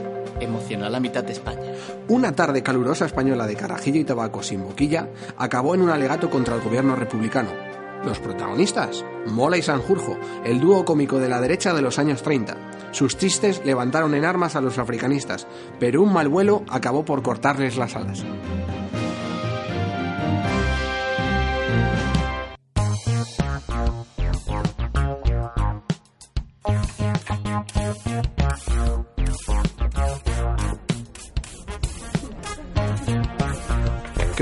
[0.40, 1.72] emocionó a la mitad de España.
[2.08, 6.54] Una tarde calurosa española de carajillo y tabaco sin boquilla acabó en un alegato contra
[6.56, 7.73] el gobierno republicano.
[8.04, 12.56] Los protagonistas, Mola y Sanjurjo, el dúo cómico de la derecha de los años 30.
[12.92, 15.46] Sus chistes levantaron en armas a los africanistas,
[15.80, 18.24] pero un mal vuelo acabó por cortarles las alas.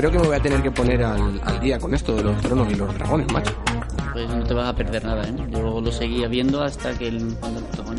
[0.03, 2.37] Creo que me voy a tener que poner al, al día con esto de los
[2.41, 3.53] tronos y los dragones, macho.
[4.11, 5.33] Pues no te vas a perder nada, ¿eh?
[5.49, 7.33] Yo lo seguía viendo hasta que el,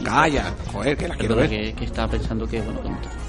[0.04, 1.68] Calla, joder, que la quiero Perdona, ver.
[1.70, 2.80] que, que estaba pensando que, bueno,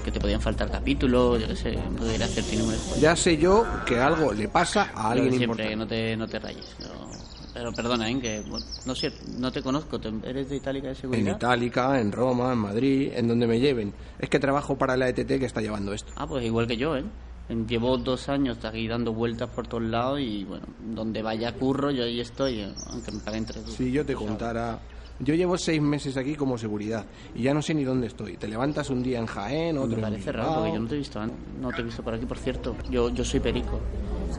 [0.03, 2.99] que te- podían faltar capítulos, yo qué sé, debería hacerte números.
[2.99, 5.75] Ya sé yo que algo le pasa a alguien siempre, importante.
[5.77, 6.75] no te, no te rayes.
[6.81, 7.05] no.
[7.53, 8.19] Pero perdona, ¿eh?
[8.19, 11.35] Que, bueno, no sé, no te conozco, ¿te- ¿eres de Itálica de En Seguridad?
[11.37, 13.93] Itálica, en Roma, en Madrid, en donde me lleven.
[14.19, 16.11] Es que trabajo para la ETT que está llevando esto.
[16.17, 17.05] Ah, pues igual que yo, ¿eh?
[17.47, 22.03] Llevo dos años aquí dando vueltas por todos lados y, bueno, donde vaya curro, yo
[22.03, 24.79] ahí estoy, eh, aunque me paguen tres Si yo te contara...
[25.17, 28.35] Yo llevo seis meses aquí como seguridad y ya no sé ni dónde estoy.
[28.35, 30.97] Te levantas un día en Jaén, otro Me parece raro porque yo no te he
[30.97, 31.21] visto
[31.61, 32.75] no te he visto por aquí, por cierto.
[32.89, 33.79] Yo, yo soy perico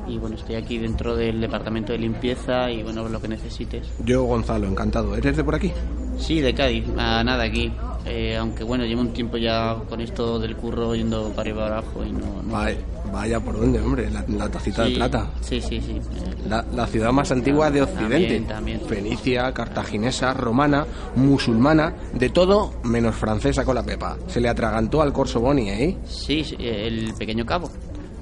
[0.06, 3.90] y bueno, estoy aquí dentro del departamento de limpieza y bueno, lo que necesites.
[4.04, 5.16] Yo, Gonzalo, encantado.
[5.16, 5.72] ¿Eres de por aquí?
[6.18, 7.72] Sí, de Cádiz, ah, nada aquí.
[8.06, 11.64] Eh, aunque bueno, llevo un tiempo ya con esto del curro yendo para arriba y
[11.64, 12.42] para abajo y no...
[12.42, 12.78] no Vaya,
[13.12, 15.30] vaya por dónde, hombre, la, la tacita Sí, de plata.
[15.40, 15.92] Sí, sí, sí.
[15.92, 18.40] Eh, La, la ciudad más antigua de Occidente.
[18.40, 18.80] También, también.
[18.82, 24.16] Fenicia, cartaginesa, romana, musulmana, de todo menos francesa con la pepa.
[24.28, 25.96] Se le atragantó al corso Boni, ¿eh?
[26.06, 27.68] Sí, el pequeño cabo.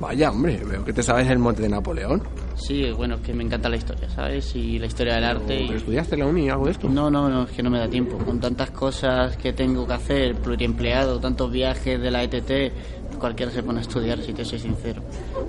[0.04, 2.22] Vaya, hombre, veo que te sabes el monte de Napoleón.
[2.56, 4.54] Sí, bueno, es que me encanta la historia, ¿sabes?
[4.54, 5.46] Y la historia del arte.
[5.46, 5.76] ¿Pero Y...
[5.76, 6.90] ¿Estudiaste en la uni algo de esto?
[6.90, 8.18] No, no, no, es que no me da tiempo.
[8.18, 13.62] Con tantas cosas que tengo que hacer, pluriempleado, tantos viajes de la ETT, cualquiera se
[13.62, 15.02] pone a estudiar, si te soy sincero.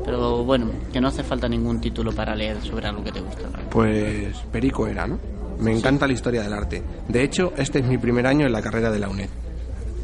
[0.05, 3.41] Pero bueno, que no hace falta ningún título para leer sobre algo que te gusta.
[3.49, 3.69] ¿no?
[3.69, 5.19] Pues Perico era, ¿no?
[5.59, 6.81] Me encanta la historia del arte.
[7.09, 9.27] De hecho, este es mi primer año en la carrera de la UNED.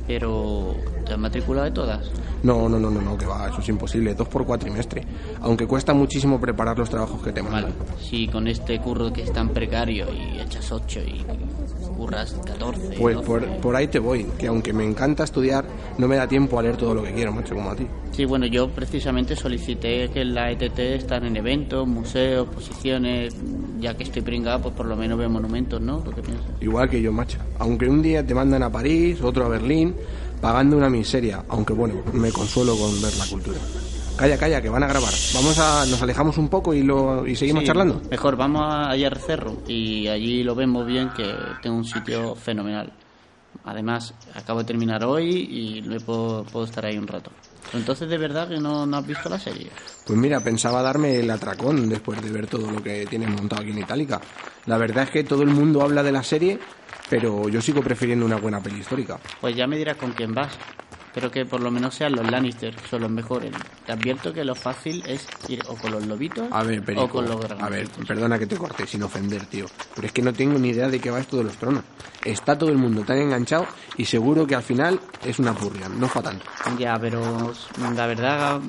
[0.08, 0.76] Pero,
[1.12, 2.10] ¿te has matriculado de todas?
[2.42, 5.06] No, no, no, no, no, que va, eso es imposible, dos por cuatrimestre.
[5.42, 7.74] Aunque cuesta muchísimo preparar los trabajos que te Vale, mandan.
[8.00, 11.26] si con este curro que es tan precario y echas 8 y
[11.98, 12.96] curras 14.
[12.98, 13.28] Pues 12.
[13.28, 15.66] por, por ahí te voy, que aunque me encanta estudiar,
[15.98, 17.86] no me da tiempo a leer todo lo que quiero, macho, como a ti.
[18.14, 23.36] Sí, bueno, yo precisamente solicité que en la ETT están en eventos, museos, posiciones.
[23.80, 25.98] Ya que estoy pringado, pues por lo menos veo monumentos, ¿no?
[26.00, 26.46] ¿Tú qué piensas?
[26.62, 27.40] Igual que yo, macho.
[27.60, 29.96] Aunque un día te mandan a París, otro a Berlín,
[30.42, 31.46] pagando una miseria.
[31.50, 33.60] Aunque bueno, me consuelo con ver la cultura.
[34.18, 35.14] Calla, calla, que van a grabar.
[35.34, 38.02] Vamos a, nos alejamos un poco y lo y seguimos Sí, charlando.
[38.10, 42.92] Mejor, vamos a hallar cerro y allí lo vemos bien que tengo un sitio fenomenal.
[43.64, 47.32] Además, acabo de terminar hoy y luego puedo, estar ahí un rato.
[47.74, 49.70] Entonces, ¿de verdad que no, no has visto la serie?
[50.06, 53.72] Pues mira, pensaba darme el atracón después de ver todo lo que tienen montado aquí
[53.72, 54.20] en Itálica.
[54.66, 56.60] La verdad es que todo el mundo habla de la serie,
[57.12, 59.20] pero yo sigo prefiriendo una buena peli histórica.
[59.42, 60.58] Pues ya me dirás con quién vas.
[61.14, 63.52] Pero que por lo menos sean los Lannister, que son los mejores.
[63.86, 67.10] Te advierto que lo fácil es ir o con los lobitos A ver, Perico, o
[67.10, 70.34] con los a ver, perdona que te corte sin ofender, tío, pero es que no
[70.34, 71.84] tengo ni idea de qué va esto de los tronos.
[72.24, 73.66] Está todo el mundo tan enganchado
[73.98, 76.46] y seguro que al final es una purria, no fue tanto.
[76.78, 77.52] Ya, pero
[77.96, 78.62] la verdad,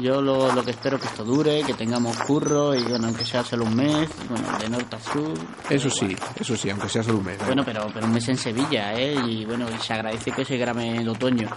[0.00, 3.44] yo lo, lo que espero que esto dure, que tengamos curro y bueno, aunque sea
[3.44, 5.34] solo un mes, bueno, de norte a sur.
[5.68, 7.38] Eso sí, eso sí, aunque sea solo un mes.
[7.40, 7.44] ¿eh?
[7.46, 9.14] Bueno, pero, pero un mes en Sevilla, ¿eh?
[9.26, 11.48] Y bueno, y se agradece que se grabe en otoño.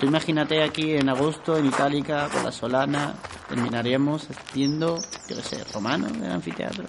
[0.00, 3.14] Tú imagínate aquí en agosto, en Itálica, con la Solana,
[3.48, 6.84] terminaríamos haciendo, yo qué sé, romano, el anfiteatro.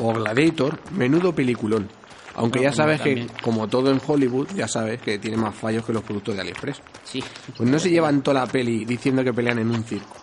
[0.00, 1.88] O Gladiator, menudo peliculón.
[2.34, 5.84] Aunque No, ya sabes que, como todo en Hollywood, ya sabes que tiene más fallos
[5.84, 6.82] que los productos de AliExpress.
[7.04, 7.22] Sí.
[7.56, 10.16] Pues no se llevan toda la peli diciendo que pelean en un circo.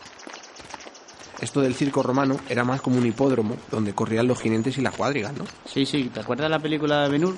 [1.39, 4.95] Esto del circo romano era más como un hipódromo donde corrían los jinetes y las
[4.95, 5.45] cuadrigas, ¿no?
[5.65, 7.37] Sí, sí, ¿te acuerdas de la película de Ben-Hur?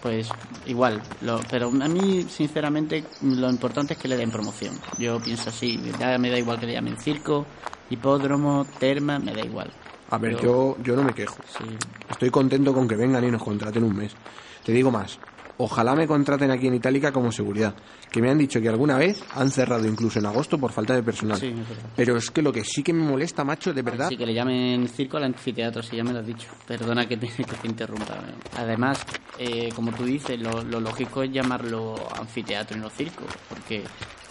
[0.00, 4.82] Pues igual, lo- pero a mí, sinceramente, lo importante es que le den promoción.
[4.96, 7.50] Yo pienso así, ya me da igual que le llamen circo,
[7.88, 9.74] hipódromo, terma, me da igual.
[10.08, 11.42] A ver, yo, yo no me quejo.
[11.46, 14.16] Sí, Estoy contento con que vengan y nos contraten un mes.
[14.64, 15.20] Te digo más,
[15.62, 17.74] ojalá me contraten aquí en Itálica como seguridad,
[18.10, 21.02] que me han dicho que alguna vez han cerrado incluso en agosto por falta de
[21.02, 21.38] personal.
[21.38, 21.90] Sí, es verdad.
[21.94, 24.32] Pero es que lo que sí que me molesta, macho, de verdad, Sí, que le
[24.34, 26.48] llamen circo al anfiteatro, si ya me lo has dicho.
[26.66, 28.18] Perdona que te, que te interrumpa.
[28.56, 29.04] Además,
[29.38, 33.84] eh, como tú dices, lo, lo lógico es llamarlo anfiteatro y no circo, porque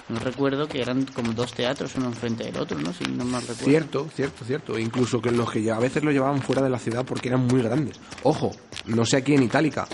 [0.09, 2.91] no recuerdo que eran como dos teatros uno enfrente del otro, ¿no?
[2.91, 3.65] Si no mal recuerdo.
[3.65, 4.77] Cierto, cierto, cierto.
[4.77, 7.27] E incluso que los que ya a veces lo llevaban fuera de la ciudad porque
[7.27, 7.99] eran muy grandes.
[8.23, 8.51] Ojo,
[8.87, 9.87] no sé aquí en Itálica,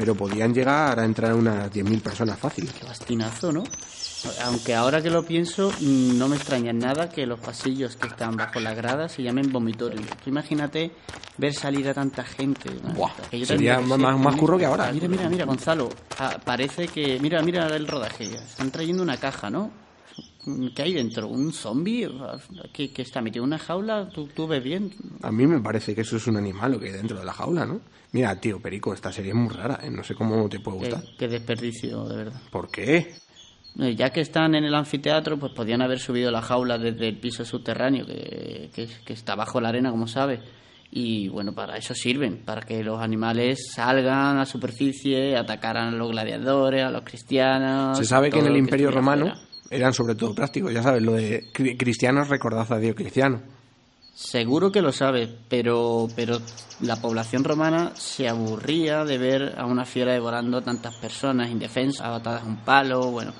[0.00, 2.72] pero podían llegar a entrar unas 10.000 personas fáciles.
[2.72, 3.64] Qué bastinazo, ¿no?
[4.44, 8.34] Aunque ahora que lo pienso, mm, no me extraña nada que los pasillos que están
[8.34, 10.06] bajo la grada se llamen vomitorios.
[10.24, 10.90] Tú imagínate
[11.36, 12.70] ver salir a tanta gente.
[12.82, 12.94] ¿no?
[12.94, 14.90] Buah, Aquello sería más- más curro que ahora.
[14.90, 15.90] Mira, mira, mira, Gonzalo.
[16.18, 17.18] ah, parece que.
[17.20, 18.26] Mira, mira el rodaje.
[18.30, 18.38] ya.
[18.38, 19.70] Están trayendo una caja, ¿no?
[20.74, 21.28] ¿Qué hay dentro?
[21.28, 22.08] ¿Un zombie?
[22.72, 24.08] ¿Que, que está metido en una jaula?
[24.08, 24.90] ¿Tú, ¿Tú ves bien?
[25.22, 27.32] A mí me parece que eso es un animal lo que hay dentro de la
[27.32, 27.80] jaula, ¿no?
[28.12, 29.90] Mira, tío, Perico, esta serie es muy rara, ¿eh?
[29.90, 31.02] No sé cómo te puede gustar.
[31.18, 32.40] qué desperdicio, de verdad.
[32.50, 33.14] ¿Por qué?
[33.78, 37.18] Eh, Ya que están en el anfiteatro, pues podían haber subido la jaula desde el
[37.20, 40.40] piso subterráneo, que, que- que está bajo la arena, como sabes.
[40.90, 45.96] Y bueno, para eso sirven, para que los animales salgan a la superficie, atacaran a
[45.96, 47.96] los gladiadores, a los cristianos.
[47.98, 49.49] Se sabe que en el Imperio Romano fuera.
[49.70, 53.40] Eran sobre todo prácticos, ya sabes, lo de cri- cristianos recordad a Diocleciano.
[54.12, 56.40] Seguro que lo sabes, pero, pero
[56.80, 62.06] la población romana se aburría de ver a una fiera devorando a tantas personas indefensas,
[62.06, 63.32] atadas a un palo, bueno.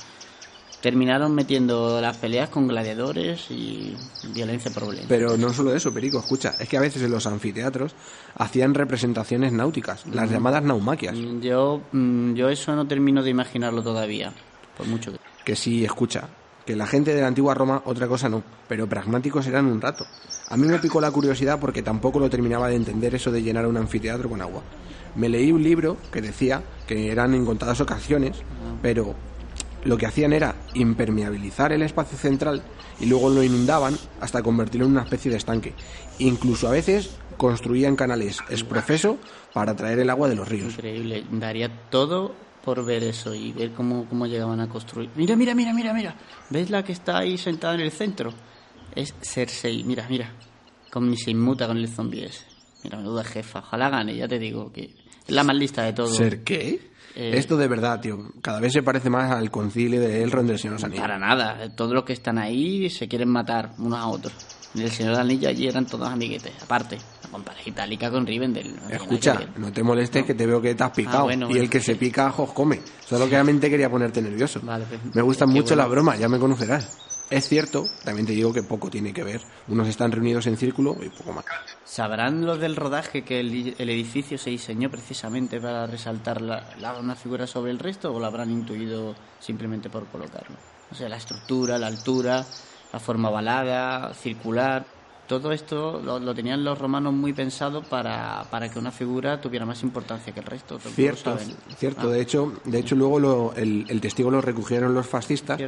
[0.80, 3.94] Terminaron metiendo las peleas con gladiadores y
[4.32, 5.08] violencia por violencia.
[5.08, 7.94] Pero no solo eso, Perico, escucha, es que a veces en los anfiteatros
[8.36, 11.18] hacían representaciones náuticas, las llamadas naumaquias.
[11.18, 14.32] Mm, Yo, mm, yo eso no termino de imaginarlo todavía,
[14.74, 15.18] por mucho que...
[15.44, 16.28] Que sí, escucha,
[16.66, 20.06] que la gente de la antigua Roma otra cosa no, pero pragmáticos eran un rato.
[20.48, 23.66] A mí me picó la curiosidad porque tampoco lo terminaba de entender eso de llenar
[23.66, 24.62] un anfiteatro con agua.
[25.14, 28.42] Me leí un libro que decía que eran en contadas ocasiones,
[28.82, 29.14] pero
[29.84, 32.62] lo que hacían era impermeabilizar el espacio central
[33.00, 35.74] y luego lo inundaban hasta convertirlo en una especie de estanque.
[36.18, 39.16] Incluso a veces construían canales exprofeso
[39.54, 40.74] para traer el agua de los ríos.
[40.74, 45.10] Increíble, daría todo por ver eso y ver cómo, cómo llegaban a construir.
[45.16, 46.14] Mira, mira, mira, mira, mira.
[46.50, 48.32] ¿Ves la que está ahí sentada en el centro?
[48.94, 50.32] Es Cersei, mira, mira.
[50.90, 52.44] Con, se inmuta con el zombie ese.
[52.84, 53.60] Mira, menuda jefa.
[53.60, 54.94] Ojalá gane, ya te digo que
[55.26, 56.08] es la más lista de todo.
[56.08, 56.90] ¿Ser qué?
[57.16, 60.58] Eh, Esto de verdad, tío, cada vez se parece más al concilio de Elrond del
[60.58, 61.00] Señor de los Anillos.
[61.02, 61.74] Para nada.
[61.74, 64.32] Todos los que están ahí se quieren matar unos a otros.
[64.74, 66.52] En el Señor del Anillo allí eran todos amiguetes.
[66.62, 66.98] Aparte,
[67.30, 68.76] con pareja itálica con Rivendell.
[68.82, 71.18] no Escucha, no te molestes que te veo que te has picado.
[71.20, 71.62] Ah, bueno, y bueno.
[71.62, 72.80] el que se pica ajos come.
[73.06, 74.60] Solo que realmente quería ponerte nervioso.
[74.62, 75.82] Vale, pues, me gustan mucho bueno.
[75.82, 76.88] las bromas, ya me conocerás.
[77.30, 79.40] Es cierto, también te digo que poco tiene que ver.
[79.68, 81.44] Unos están reunidos en círculo y poco más.
[81.84, 86.98] ¿Sabrán los del rodaje que el, el edificio se diseñó precisamente para resaltar la, la-
[86.98, 90.56] una figura sobre el resto o lo habrán intuido simplemente por colocarlo?
[90.90, 92.44] O sea, la estructura, la altura,
[92.92, 94.84] la forma ovalada, circular.
[95.30, 99.64] Todo esto lo, lo tenían los romanos muy pensado para, para que una figura tuviera
[99.64, 100.74] más importancia que el resto.
[100.74, 101.38] ¿Lo Cierto,
[101.78, 102.00] cierto.
[102.08, 105.60] Ah, De hecho, de hecho luego lo- el, el testigo lo recogieron los fascistas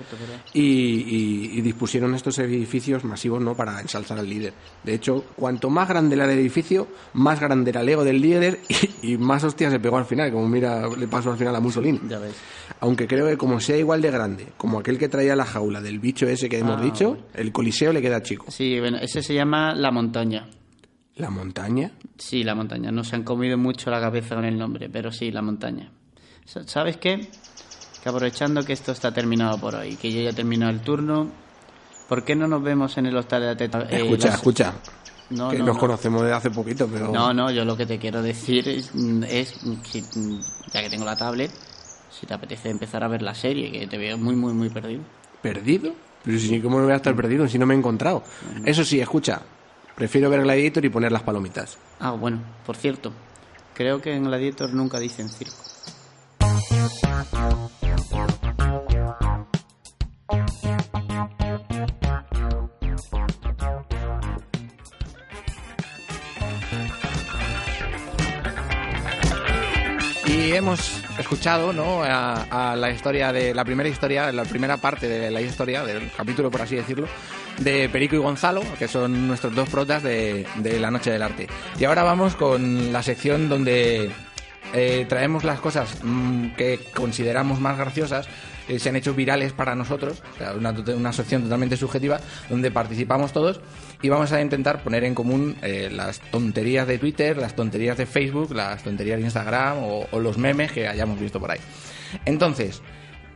[0.52, 4.52] y, y- y dispusieron estos edificios masivos no para ensalzar al líder.
[4.82, 8.58] De hecho, cuanto más grande era el edificio, más grande era el ego del líder
[9.02, 11.60] y, y más hostia se pegó al final, como mira le pasó al final a
[11.60, 12.00] Mussolini.
[12.08, 12.34] Ya ves.
[12.80, 16.00] Aunque creo que como sea igual de grande como aquel que traía la jaula del
[16.00, 18.46] bicho ese que hemos Ah, dicho, el coliseo le queda chico.
[18.48, 20.46] Sí, bueno, ese se llama La Montaña.
[21.16, 21.90] La montaña.
[22.16, 22.90] Sí, la montaña.
[22.90, 25.90] No se han comido mucho la cabeza con el nombre, pero sí, la montaña.
[26.46, 27.28] Sa- ¿Sabes qué?
[28.02, 31.28] Que aprovechando que esto está terminado por hoy, que yo ya he terminado el turno,
[32.08, 33.82] ¿por qué no nos vemos en el hostal de la teta?
[33.90, 34.72] Eh, escucha, escucha.
[35.30, 35.80] No, que no, nos no.
[35.80, 37.12] conocemos desde hace poquito, pero...
[37.12, 38.90] No, no, yo lo que te quiero decir es,
[39.28, 40.02] es si,
[40.72, 41.50] ya que tengo la tablet,
[42.10, 45.02] si te apetece empezar a ver la serie, que te veo muy, muy, muy perdido.
[45.42, 45.92] ¿Perdido?
[46.24, 48.22] Pero si cómo no voy a estar perdido si no me he encontrado.
[48.64, 49.42] Eso sí, escucha.
[49.94, 51.78] Prefiero ver Gladiator y poner las palomitas.
[52.00, 53.12] Ah, bueno, por cierto,
[53.74, 55.56] creo que en Gladiator nunca dicen circo.
[70.26, 72.02] Y hemos escuchado ¿no?
[72.02, 76.10] a, a la historia de la primera historia, la primera parte de la historia, del
[76.16, 77.06] capítulo por así decirlo,
[77.58, 81.46] de Perico y Gonzalo, que son nuestros dos protas de, de La Noche del Arte.
[81.78, 84.10] Y ahora vamos con la sección donde
[84.72, 88.26] eh, traemos las cosas mm, que consideramos más graciosas,
[88.74, 92.70] eh, se han hecho virales para nosotros, o sea, una, una sección totalmente subjetiva, donde
[92.70, 93.60] participamos todos
[94.02, 98.06] y vamos a intentar poner en común eh, las tonterías de Twitter, las tonterías de
[98.06, 101.60] Facebook, las tonterías de Instagram o, o los memes que hayamos visto por ahí.
[102.24, 102.82] Entonces,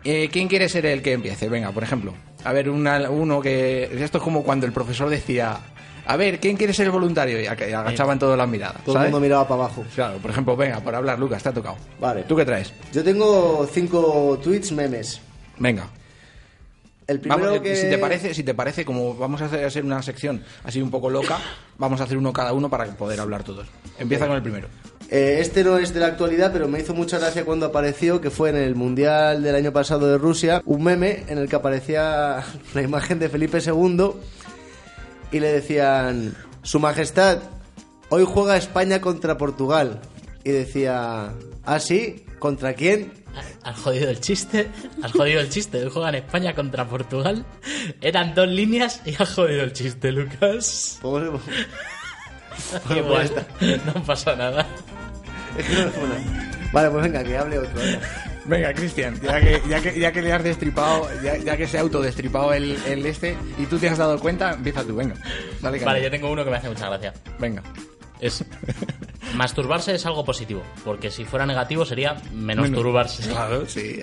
[0.05, 1.49] eh, ¿quién quiere ser el que empiece?
[1.49, 2.15] Venga, por ejemplo,
[2.45, 3.85] a ver, una- uno que...
[4.03, 5.59] Esto es como cuando el profesor decía,
[6.07, 7.41] a ver, ¿quién quiere ser el voluntario?
[7.41, 8.85] Y ag- agachaban todas las miradas.
[8.85, 9.85] Todo el mundo miraba para abajo.
[9.95, 11.77] Claro, por ejemplo, venga, por hablar, Lucas, te ha tocado.
[12.01, 12.23] Vale.
[12.23, 12.73] ¿Tú qué traes?
[12.93, 15.21] Yo tengo cinco tweets memes.
[15.59, 15.89] Venga.
[17.07, 17.77] El primero Vamos, eh, que...
[17.77, 21.09] si te parece, si te parece, como vamos a hacer, una sección así un poco
[21.09, 21.39] loca,
[21.79, 23.69] vamos a hacer uno cada uno para poder hablar todos.
[23.99, 24.69] Empieza con el primero.
[25.09, 28.31] Eh, este no es de la actualidad, pero me hizo mucha gracia cuando apareció, que
[28.31, 32.43] fue en el Mundial del año pasado de Rusia, un meme en el que aparecía
[32.75, 34.11] la imagen de Felipe II
[35.31, 37.39] y le decían, Su Majestad,
[38.09, 40.01] hoy juega España contra Portugal.
[40.43, 41.33] Y decía,
[41.65, 42.25] ¿ah, sí?
[42.39, 43.13] ¿Contra quién?
[43.63, 44.69] Has jodido el chiste,
[45.03, 45.83] has jodido el chiste.
[45.85, 47.45] Hoy juegan España contra Portugal.
[48.01, 50.99] Eran dos líneas y has jodido el chiste, Lucas.
[51.03, 51.43] Podemos-
[52.97, 53.31] Igual,
[53.87, 54.67] no pasa nada.
[56.73, 57.75] Vale, pues venga, que hable otro.
[57.81, 58.01] venga.
[58.47, 61.79] Venga, Cristian, ya que, ya, que, ya que le has destripado, ya, ya que se
[61.79, 65.17] ha autodestripado el, el este y tú te has dado cuenta, empieza tú, venga.
[65.61, 67.13] Dale, Vale, yo tengo uno que me hace mucha gracia.
[67.41, 67.63] Venga.
[68.21, 68.45] Es
[69.37, 73.29] masturbarse es algo positivo, porque si fuera negativo sería menos Menos- turbarse.
[73.29, 74.01] Claro, sí.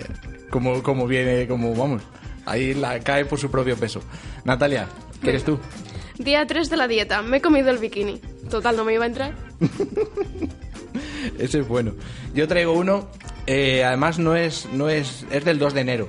[0.50, 2.02] Como, como viene, como vamos.
[2.46, 4.00] Ahí la cae por su propio peso.
[4.44, 4.86] Natalia,
[5.22, 5.58] ¿qué eres tú?
[6.18, 7.22] Día 3 de la dieta.
[7.22, 8.20] Me he comido el bikini.
[8.50, 9.32] Total, no me iba a entrar.
[11.38, 11.92] Ese es bueno.
[12.34, 13.08] Yo traigo uno,
[13.46, 16.08] eh, además no es, no es, es del 2 de enero.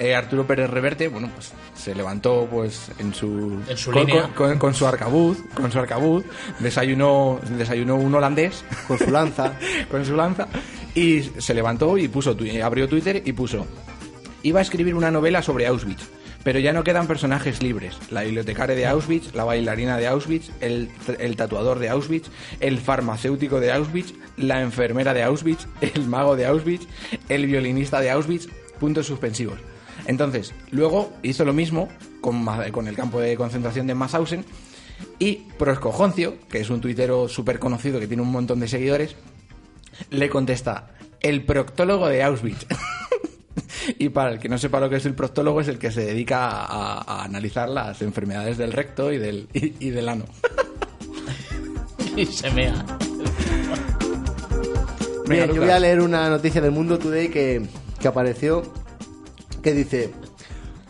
[0.00, 4.22] Eh, Arturo Pérez Reverte, bueno, pues se levantó pues en su, En su con, línea.
[4.34, 6.24] con- con- con su arcabuz, con su arcabuz,
[6.58, 8.64] desayunó, desayunó un holandés.
[8.88, 9.52] Con su lanza.
[9.90, 10.48] con su lanza.
[10.94, 13.66] Y se levantó y puso eh, abrió Twitter y puso
[14.42, 16.02] iba a escribir una novela sobre Auschwitz
[16.42, 17.98] pero ya no quedan personajes libres.
[18.10, 20.88] La bibliotecaria de Auschwitz la bailarina de Auschwitz el,
[21.18, 22.30] el tatuador de Auschwitz
[22.60, 26.86] el farmacéutico de Auschwitz la enfermera de Auschwitz el mago de Auschwitz
[27.28, 28.48] el violinista de Auschwitz.
[28.80, 29.58] Puntos suspensivos
[30.06, 31.88] entonces luego hizo lo mismo
[32.20, 34.44] con, con el campo de concentración de Mauthausen
[35.18, 39.16] y Proscojoncio, que es un tuitero súper conocido que tiene un montón de seguidores,
[40.10, 40.90] le contesta,
[41.20, 42.66] el proctólogo de Auschwitz.
[43.98, 46.04] y para el que no sepa lo que es el proctólogo, es el que se
[46.04, 50.24] dedica a, a analizar las enfermedades del recto y del, y, y del ano.
[52.16, 52.84] Y se mea.
[55.28, 57.62] Bien, yo voy a leer una noticia del Mundo Today que,
[58.00, 58.62] que apareció
[59.62, 60.12] que dice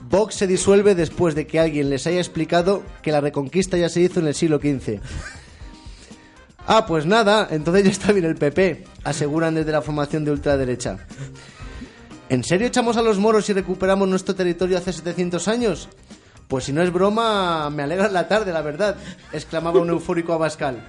[0.09, 4.01] Vox se disuelve después de que alguien les haya explicado que la reconquista ya se
[4.01, 5.01] hizo en el siglo XV.
[6.73, 10.99] Ah, pues nada, entonces ya está bien el PP, aseguran desde la formación de ultraderecha.
[12.29, 15.89] ¿En serio echamos a los moros y recuperamos nuestro territorio hace 700 años?
[16.47, 18.97] Pues si no es broma, me alegra la tarde, la verdad,
[19.33, 20.87] exclamaba un eufórico Abascal.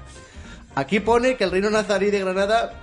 [0.76, 2.74] Aquí pone que el reino nazarí de Granada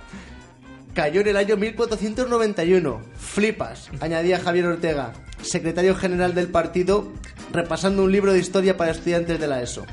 [0.99, 3.01] cayó en el año 1491.
[3.17, 7.13] Flipas, añadía Javier Ortega, secretario general del partido,
[7.53, 9.85] repasando un libro de historia para estudiantes de la ESO.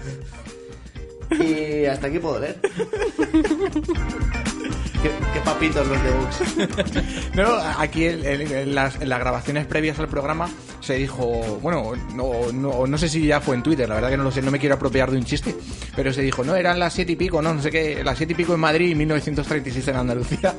[1.30, 2.58] Y hasta aquí puedo leer.
[4.98, 7.04] qué, qué papitos los de Vox.
[7.34, 7.46] No,
[7.78, 10.48] aquí en, en- en las, en las grabaciones previas al programa
[10.80, 11.26] se dijo,
[11.62, 14.30] bueno, no, no, no sé si ya fue en Twitter, la verdad que no lo
[14.30, 15.54] sé, no me quiero apropiar de un chiste,
[15.94, 18.32] pero se dijo, no, eran las siete y pico, no, no sé qué, las siete
[18.32, 20.54] y pico en Madrid y 1936 en Andalucía.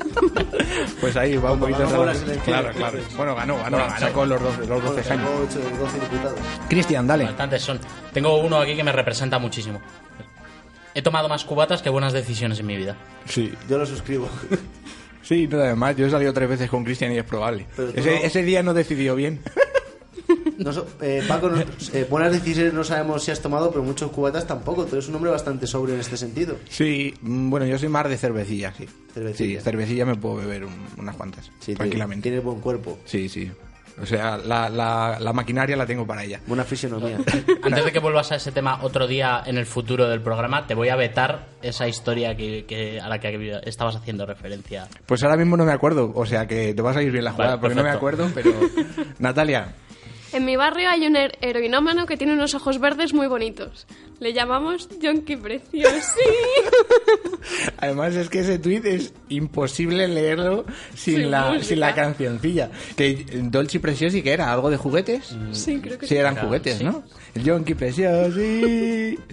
[1.02, 2.06] pues ahí va un poquito ganó
[2.44, 3.00] Claro, claro.
[3.16, 4.00] Bueno, ganó, ganó, Bueno, ganó.
[4.00, 5.56] sacó los, dos, los 12 Sacó años.
[5.80, 6.00] 12.
[6.70, 7.26] Cristian, dale.
[7.26, 7.80] Bastantes son.
[8.14, 9.80] Tengo uno aquí que me representa muchísimo.
[10.98, 12.98] He tomado más cubatas que buenas decisiones en mi vida.
[13.28, 13.54] Sí.
[13.70, 14.28] Yo lo suscribo.
[15.22, 17.68] Sí, no, además, yo he salido tres veces con Cristian y es probable.
[17.76, 18.16] Pero tú Ese, no.
[18.26, 19.42] ese día no decidió bien.
[20.58, 21.62] No so- eh, Paco, no-
[21.94, 24.86] eh, buenas decisiones no sabemos si has tomado, pero muchos cubatas tampoco.
[24.86, 26.56] Tú eres un hombre bastante sobrio en este sentido.
[26.70, 28.88] Sí, mm, bueno, yo soy más de cervecilla, sí.
[29.14, 29.60] Cervecilla.
[29.60, 31.46] Sí, cervecilla me puedo beber un- unas cuantas.
[31.60, 32.24] Sí, te- tranquilamente.
[32.24, 33.52] Tienes buen cuerpo, Sí, sí.
[34.02, 36.40] O sea, la, la, la maquinaria la tengo para ella.
[36.46, 37.18] buena fisionomía.
[37.64, 40.76] Antes de que vuelvas a ese tema otro día en el futuro del programa, te
[40.76, 44.88] voy a vetar esa historia que, que- a la que estabas haciendo referencia.
[45.06, 47.32] Pues ahora mismo no me acuerdo, o sea que te vas a ir bien la
[47.32, 48.52] jugada Vale, porque no me acuerdo, pero...
[49.20, 49.74] Natalia,
[50.34, 53.88] En mi barrio hay un her- heroinómano que tiene unos ojos verdes muy bonitos.
[54.20, 56.20] Le llamamos Yonki Preciosi.
[57.78, 60.66] Además es que ese tweet es imposible leerlo
[60.96, 62.72] sin, Sin la, sin la cancioncilla.
[62.96, 64.52] Que Dolce Preciosi, que era?
[64.52, 65.36] ¿Algo de juguetes?
[65.52, 66.20] Sí, creo que Sí, sí.
[66.20, 66.84] eran Era- juguetes, sí.
[66.84, 67.04] ¿no?
[67.36, 69.18] El Yonki Preciosi.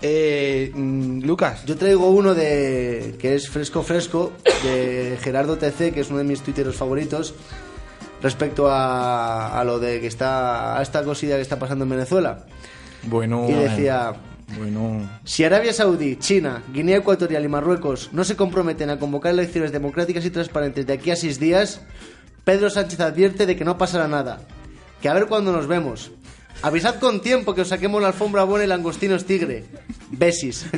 [0.00, 4.32] Eh, mm, Lucas, Yo traigo uno de que es fresco fresco
[4.62, 7.34] de Gerardo TC, que es uno de mis tuiteros favoritos
[8.22, 12.44] respecto a, a lo de que está a esta cosilla que está pasando en Venezuela.
[13.04, 13.46] bueno.
[13.48, 14.12] Y decía,
[14.58, 15.08] Bueno.
[15.24, 20.24] si Arabia Saudí, China, Guinea Ecuatorial y Marruecos no se comprometen a convocar elecciones democráticas
[20.24, 21.80] y transparentes de aquí a seis días,
[22.44, 24.40] Pedro Sánchez advierte de que no pasará nada.
[25.02, 26.10] Que a ver cuándo nos vemos.
[26.62, 29.64] Avisad con tiempo que os saquemos la alfombra buena y langostinos tigre.
[30.10, 30.66] Besis.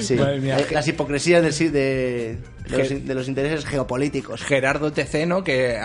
[0.00, 0.58] Sí, Madre mía.
[0.58, 4.42] eh, las hipocresías de, de los, de los intereses geopolíticos.
[4.42, 5.78] Gerardo Teceno, que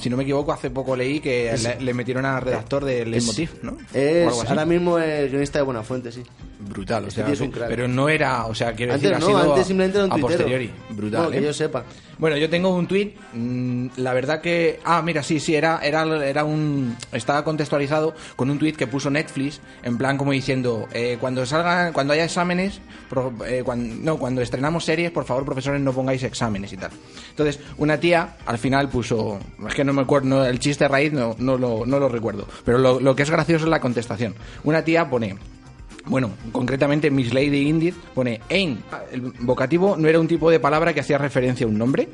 [0.00, 3.50] si no me equivoco hace poco leí que le, le metieron a redactor del Leitmotiv,
[3.62, 3.76] ¿no?
[3.94, 6.22] Es, ahora mismo es guionista de buena fuente, sí.
[6.60, 7.68] Brutal, o sea, es un crack.
[7.68, 10.06] pero no era, o sea, quiero Antes decir, no, ha sido antes a- simplemente era
[10.06, 10.38] un a tuitero.
[10.38, 11.42] posteriori, brutal, Bueno, que ¿eh?
[11.42, 11.84] yo sepa.
[12.18, 14.80] Bueno, yo tengo un tuit, mm, la verdad que...
[14.84, 16.96] Ah, mira, sí, sí, era, era, era un...
[17.12, 21.92] Estaba contextualizado con un tuit que puso Netflix, en plan como diciendo, eh, cuando salgan,
[21.92, 26.24] cuando haya exámenes, pro- eh, cuan- no, cuando estrenamos series, por favor, profesores, no pongáis
[26.28, 26.90] exámenes y tal.
[27.30, 31.36] Entonces, una tía al final puso, es que no me acuerdo, el chiste raíz no,
[31.38, 34.34] no, lo, no lo recuerdo, pero lo, que es gracioso es la contestación.
[34.64, 35.36] Una tía pone...
[36.06, 38.82] Bueno, concretamente Miss Lady Indit pone Ein.
[39.12, 42.08] El vocativo no era un tipo de palabra que hacía referencia a un nombre,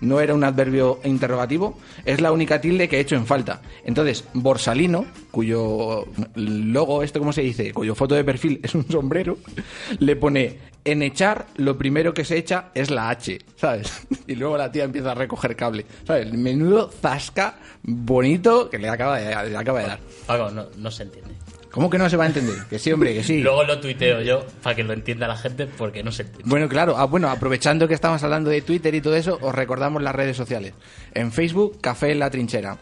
[0.00, 3.62] no era un adverbio interrogativo, es la única tilde que he hecho en falta.
[3.84, 9.38] Entonces, Borsalino, cuyo logo, esto cómo se dice, cuyo foto de perfil es un sombrero,
[9.98, 14.06] le pone en echar lo primero que se echa es la H, ¿sabes?
[14.26, 16.32] Y luego la tía empieza a recoger cable, ¿sabes?
[16.32, 19.98] Menudo zasca bonito que le acaba de, le acaba de dar.
[20.26, 21.34] Paco, no, no se entiende.
[21.76, 22.56] ¿Cómo que no se va a entender?
[22.70, 23.42] Que sí, hombre, que sí.
[23.42, 26.48] Luego lo tuiteo yo para que lo entienda la gente porque no se entiende.
[26.48, 26.96] Bueno, claro.
[26.96, 30.38] Ah, bueno, aprovechando que estamos hablando de Twitter y todo eso, os recordamos las redes
[30.38, 30.72] sociales.
[31.12, 32.78] En Facebook, Café en la Trinchera.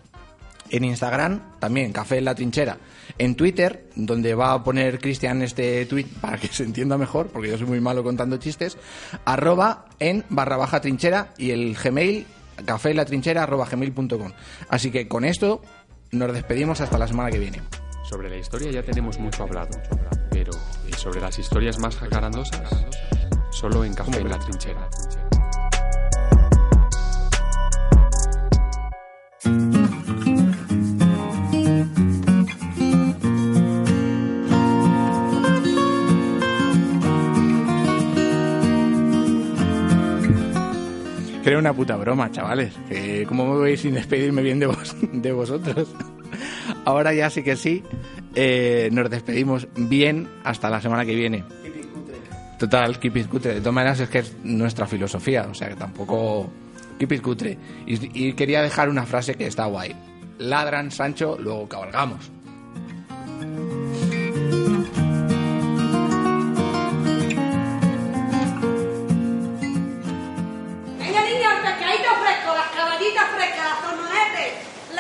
[0.70, 2.78] En Instagram, también, Café en la Trinchera.
[3.18, 7.48] En Twitter, donde va a poner Cristian este tweet para que se entienda mejor, porque
[7.48, 8.76] yo soy muy malo contando chistes,
[9.24, 12.26] arroba en barra baja trinchera y el Gmail,
[12.64, 14.32] café en la trinchera arroba gmail.com.
[14.68, 15.62] Así que con esto
[16.12, 17.62] nos despedimos hasta la semana que viene.
[18.08, 19.80] Sobre la historia ya tenemos mucho hablado,
[20.30, 20.52] pero
[20.88, 22.84] ¿y sobre las historias más jacarandosas?
[23.50, 24.90] Solo en Café en la Trinchera.
[41.44, 42.72] Que era una puta broma, chavales.
[42.88, 45.94] Que ¿Cómo me voy sin despedirme bien de, vos, de vosotros?
[46.86, 47.82] Ahora ya sí que sí.
[48.34, 51.44] eh, nos despedimos bien hasta la semana que viene.
[52.58, 53.54] Total, keep it cutre.
[53.54, 55.46] De todas maneras es que es nuestra filosofía.
[55.50, 56.50] O sea que tampoco...
[56.98, 57.58] Keep it cutre.
[57.84, 59.94] Y quería dejar una frase que está guay.
[60.38, 62.30] Ladran, Sancho, luego cabalgamos.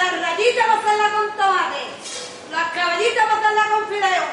[0.04, 1.84] Las rayitas hacerla con tomate,
[2.50, 4.24] las caballitas para hacerla con fideo,